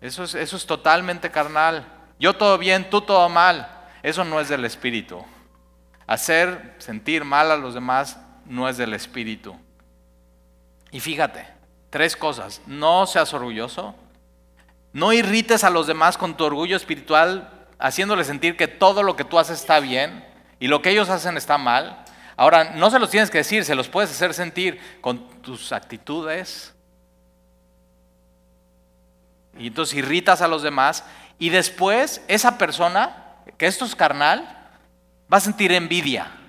[0.00, 1.88] Eso es, eso es totalmente carnal.
[2.20, 3.68] Yo todo bien, tú todo mal.
[4.04, 5.24] Eso no es del Espíritu.
[6.06, 8.16] Hacer sentir mal a los demás
[8.52, 9.56] no es del espíritu.
[10.90, 11.46] Y fíjate,
[11.88, 12.60] tres cosas.
[12.66, 13.94] No seas orgulloso.
[14.92, 19.24] No irrites a los demás con tu orgullo espiritual, haciéndoles sentir que todo lo que
[19.24, 20.22] tú haces está bien
[20.60, 22.04] y lo que ellos hacen está mal.
[22.36, 26.74] Ahora, no se los tienes que decir, se los puedes hacer sentir con tus actitudes.
[29.56, 31.04] Y entonces irritas a los demás.
[31.38, 34.68] Y después, esa persona, que esto es carnal,
[35.32, 36.41] va a sentir envidia.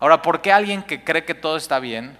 [0.00, 2.16] Ahora, ¿por qué alguien que cree que todo está bien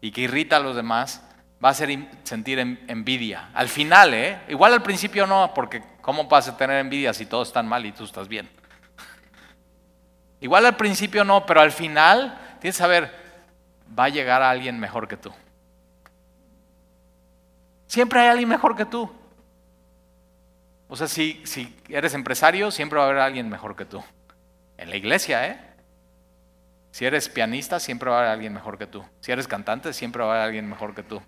[0.00, 1.20] y que irrita a los demás
[1.62, 3.50] va a sentir envidia?
[3.54, 4.38] Al final, ¿eh?
[4.48, 7.90] Igual al principio no, porque ¿cómo vas a tener envidia si todos están mal y
[7.90, 8.48] tú estás bien?
[10.40, 13.12] Igual al principio no, pero al final tienes que saber,
[13.98, 15.32] va a llegar a alguien mejor que tú.
[17.88, 19.12] Siempre hay alguien mejor que tú.
[20.86, 24.04] O sea, si, si eres empresario, siempre va a haber alguien mejor que tú.
[24.76, 25.75] En la iglesia, ¿eh?
[26.96, 29.04] Si eres pianista, siempre va a haber alguien mejor que tú.
[29.20, 31.20] Si eres cantante, siempre va a haber alguien mejor que tú.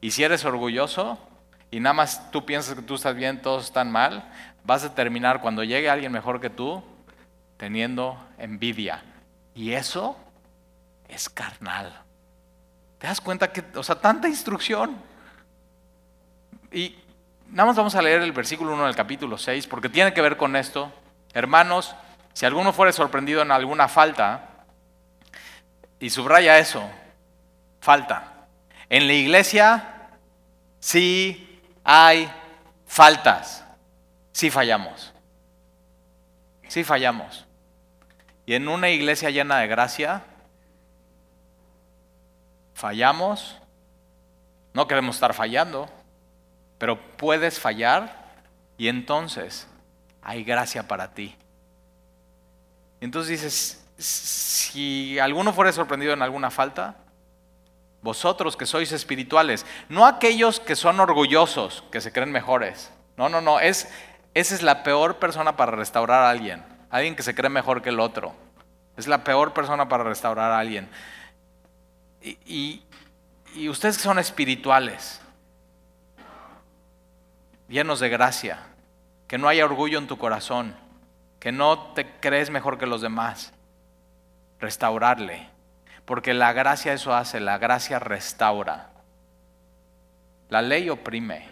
[0.00, 1.18] Y si eres orgulloso
[1.72, 4.30] y nada más tú piensas que tú estás bien, todos están mal,
[4.62, 6.84] vas a terminar cuando llegue alguien mejor que tú
[7.56, 9.02] teniendo envidia.
[9.56, 10.16] Y eso
[11.08, 12.00] es carnal.
[12.98, 15.02] ¿Te das cuenta que, o sea, tanta instrucción?
[16.70, 16.94] Y
[17.50, 20.36] nada más vamos a leer el versículo 1 del capítulo 6 porque tiene que ver
[20.36, 20.92] con esto.
[21.34, 21.96] Hermanos,
[22.34, 24.57] si alguno fuere sorprendido en alguna falta,
[26.00, 26.88] y subraya eso,
[27.80, 28.46] falta.
[28.88, 30.08] En la iglesia
[30.80, 32.30] sí hay
[32.86, 33.64] faltas,
[34.32, 35.12] sí fallamos,
[36.68, 37.46] sí fallamos.
[38.46, 40.22] Y en una iglesia llena de gracia,
[42.74, 43.58] fallamos,
[44.72, 45.90] no queremos estar fallando,
[46.78, 48.28] pero puedes fallar
[48.78, 49.66] y entonces
[50.22, 51.36] hay gracia para ti.
[53.00, 56.96] Entonces dices, si alguno fuera sorprendido en alguna falta,
[58.00, 62.92] vosotros que sois espirituales, no aquellos que son orgullosos, que se creen mejores.
[63.16, 63.88] No, no, no, es,
[64.34, 66.64] esa es la peor persona para restaurar a alguien.
[66.90, 68.34] Alguien que se cree mejor que el otro.
[68.96, 70.88] Es la peor persona para restaurar a alguien.
[72.22, 72.82] Y,
[73.54, 75.20] y ustedes que son espirituales,
[77.68, 78.60] llenos de gracia,
[79.26, 80.76] que no haya orgullo en tu corazón,
[81.40, 83.52] que no te crees mejor que los demás,
[84.60, 85.48] restaurarle,
[86.04, 88.90] porque la gracia eso hace, la gracia restaura.
[90.48, 91.46] La ley oprime,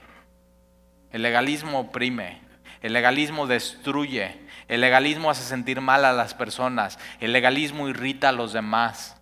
[1.13, 2.41] el legalismo oprime,
[2.81, 8.33] el legalismo destruye, el legalismo hace sentir mal a las personas, el legalismo irrita a
[8.33, 9.17] los demás.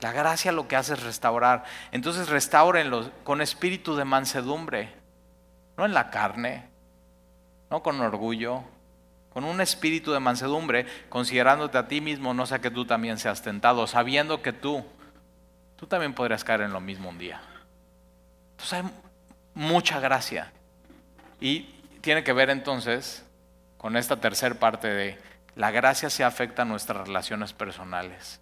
[0.00, 1.64] La gracia lo que hace es restaurar.
[1.92, 4.92] Entonces restáurenlos con espíritu de mansedumbre,
[5.76, 6.68] no en la carne,
[7.70, 8.64] no con orgullo,
[9.32, 13.42] con un espíritu de mansedumbre, considerándote a ti mismo, no sea que tú también seas
[13.42, 14.84] tentado, sabiendo que tú,
[15.76, 17.40] tú también podrías caer en lo mismo un día.
[18.52, 18.84] Entonces hay
[19.54, 20.52] mucha gracia.
[21.40, 21.62] Y
[22.00, 23.24] tiene que ver entonces
[23.78, 25.18] con esta tercera parte de
[25.56, 28.40] la gracia se afecta a nuestras relaciones personales.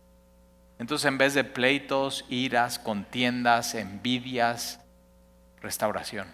[0.78, 4.80] Entonces en vez de pleitos, iras, contiendas, envidias,
[5.60, 6.26] restauración.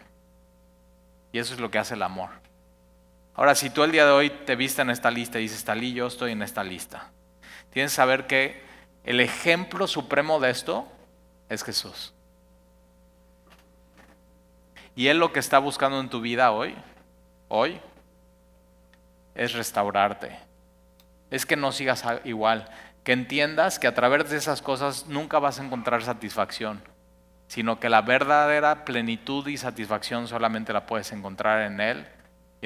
[1.33, 2.31] Y eso es lo que hace el amor.
[3.37, 5.93] Ahora, si tú el día de hoy te viste en esta lista y dices, Talí,
[5.93, 7.11] yo estoy en esta lista,
[7.70, 8.62] tienes que saber que
[9.05, 10.89] el ejemplo supremo de esto
[11.51, 12.14] es Jesús.
[14.95, 16.74] Y Él lo que está buscando en tu vida hoy,
[17.49, 17.78] hoy,
[19.34, 20.39] es restaurarte.
[21.30, 22.70] Es que no sigas igual
[23.05, 26.82] que entiendas que a través de esas cosas nunca vas a encontrar satisfacción,
[27.47, 32.09] sino que la verdadera plenitud y satisfacción solamente la puedes encontrar en Él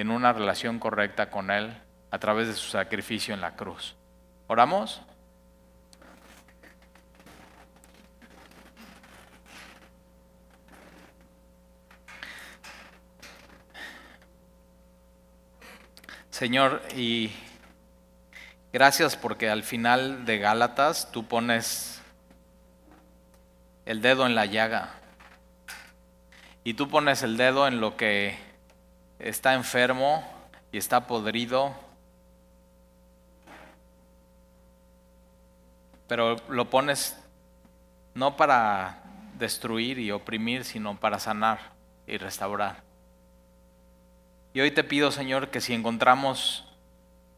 [0.00, 1.76] en una relación correcta con Él
[2.10, 3.96] a través de su sacrificio en la cruz.
[4.48, 5.02] ¿Oramos?
[16.30, 17.30] Señor, y
[18.72, 22.00] Gracias porque al final de Gálatas tú pones
[23.84, 24.90] el dedo en la llaga
[26.62, 28.38] y tú pones el dedo en lo que
[29.20, 30.24] está enfermo
[30.72, 31.74] y está podrido,
[36.08, 37.16] pero lo pones
[38.14, 39.02] no para
[39.38, 41.72] destruir y oprimir, sino para sanar
[42.06, 42.82] y restaurar.
[44.52, 46.66] Y hoy te pido, Señor, que si encontramos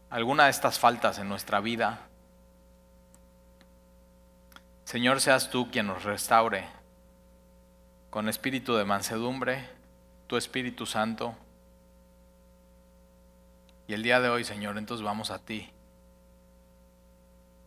[0.09, 1.99] alguna de estas faltas en nuestra vida,
[4.85, 6.65] Señor, seas tú quien nos restaure
[8.09, 9.67] con espíritu de mansedumbre,
[10.27, 11.35] tu Espíritu Santo.
[13.87, 15.71] Y el día de hoy, Señor, entonces vamos a ti,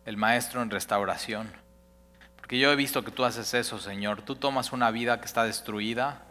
[0.06, 1.52] el Maestro en restauración.
[2.36, 4.22] Porque yo he visto que tú haces eso, Señor.
[4.22, 6.22] Tú tomas una vida que está destruida,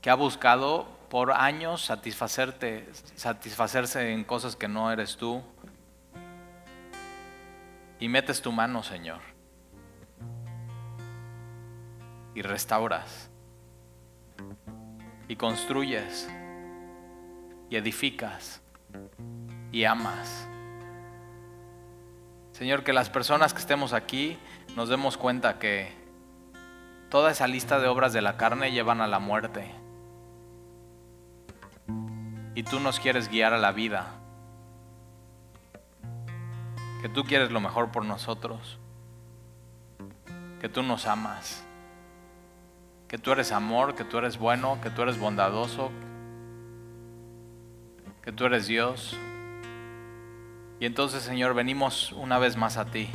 [0.00, 5.42] que ha buscado por años satisfacerte, satisfacerse en cosas que no eres tú.
[8.00, 9.20] Y metes tu mano, Señor.
[12.34, 13.30] Y restauras.
[15.28, 16.28] Y construyes.
[17.68, 18.62] Y edificas.
[19.72, 20.48] Y amas.
[22.52, 24.38] Señor, que las personas que estemos aquí
[24.74, 25.92] nos demos cuenta que
[27.08, 29.70] toda esa lista de obras de la carne llevan a la muerte
[32.58, 34.06] y tú nos quieres guiar a la vida.
[37.00, 38.80] Que tú quieres lo mejor por nosotros.
[40.60, 41.62] Que tú nos amas.
[43.06, 45.92] Que tú eres amor, que tú eres bueno, que tú eres bondadoso.
[48.28, 49.16] Que tú eres Dios.
[50.78, 53.08] Y entonces, Señor, venimos una vez más a ti.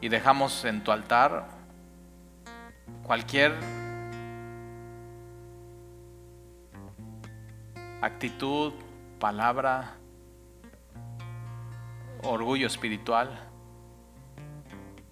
[0.00, 1.48] y dejamos en tu altar
[3.02, 3.52] cualquier
[8.00, 8.74] actitud,
[9.18, 9.96] palabra,
[12.22, 13.40] orgullo espiritual.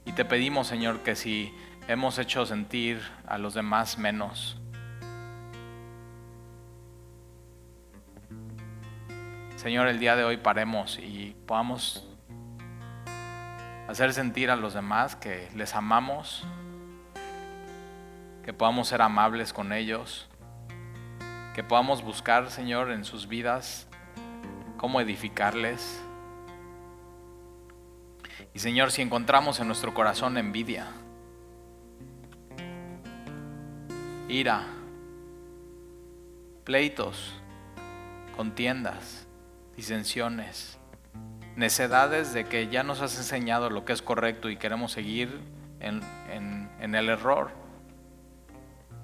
[0.05, 1.53] Y te pedimos, Señor, que si
[1.89, 4.62] hemos hecho sentir a los demás menos,
[9.63, 12.05] Señor, el día de hoy paremos y podamos
[13.87, 16.43] hacer sentir a los demás que les amamos,
[18.45, 20.29] que podamos ser amables con ellos,
[21.55, 23.87] que podamos buscar, Señor, en sus vidas
[24.79, 26.03] cómo edificarles.
[28.55, 30.89] Y Señor, si encontramos en nuestro corazón envidia,
[34.27, 34.67] ira,
[36.65, 37.41] pleitos,
[38.37, 39.22] contiendas,
[39.77, 40.79] disensiones,
[41.57, 45.41] necedades de que ya nos has enseñado lo que es correcto y queremos seguir
[45.81, 46.03] en,
[46.81, 47.51] el error.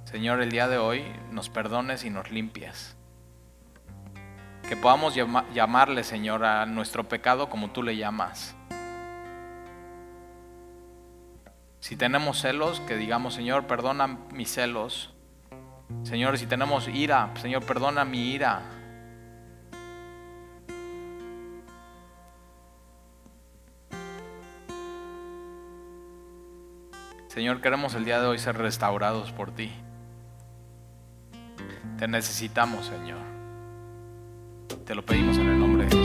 [0.05, 2.97] Señor, el día de hoy nos perdones y nos limpies.
[4.69, 5.15] Que podamos
[5.55, 8.55] llamarle, Señor, a nuestro pecado como tú le llamas.
[11.81, 15.15] Si tenemos celos, que digamos, Señor, perdona mis celos.
[16.03, 18.78] Señor, si tenemos ira, Señor, perdona mi ira.
[27.39, 29.71] Señor, queremos el día de hoy ser restaurados por ti.
[31.97, 33.21] Te necesitamos, Señor.
[34.85, 35.98] Te lo pedimos en el nombre de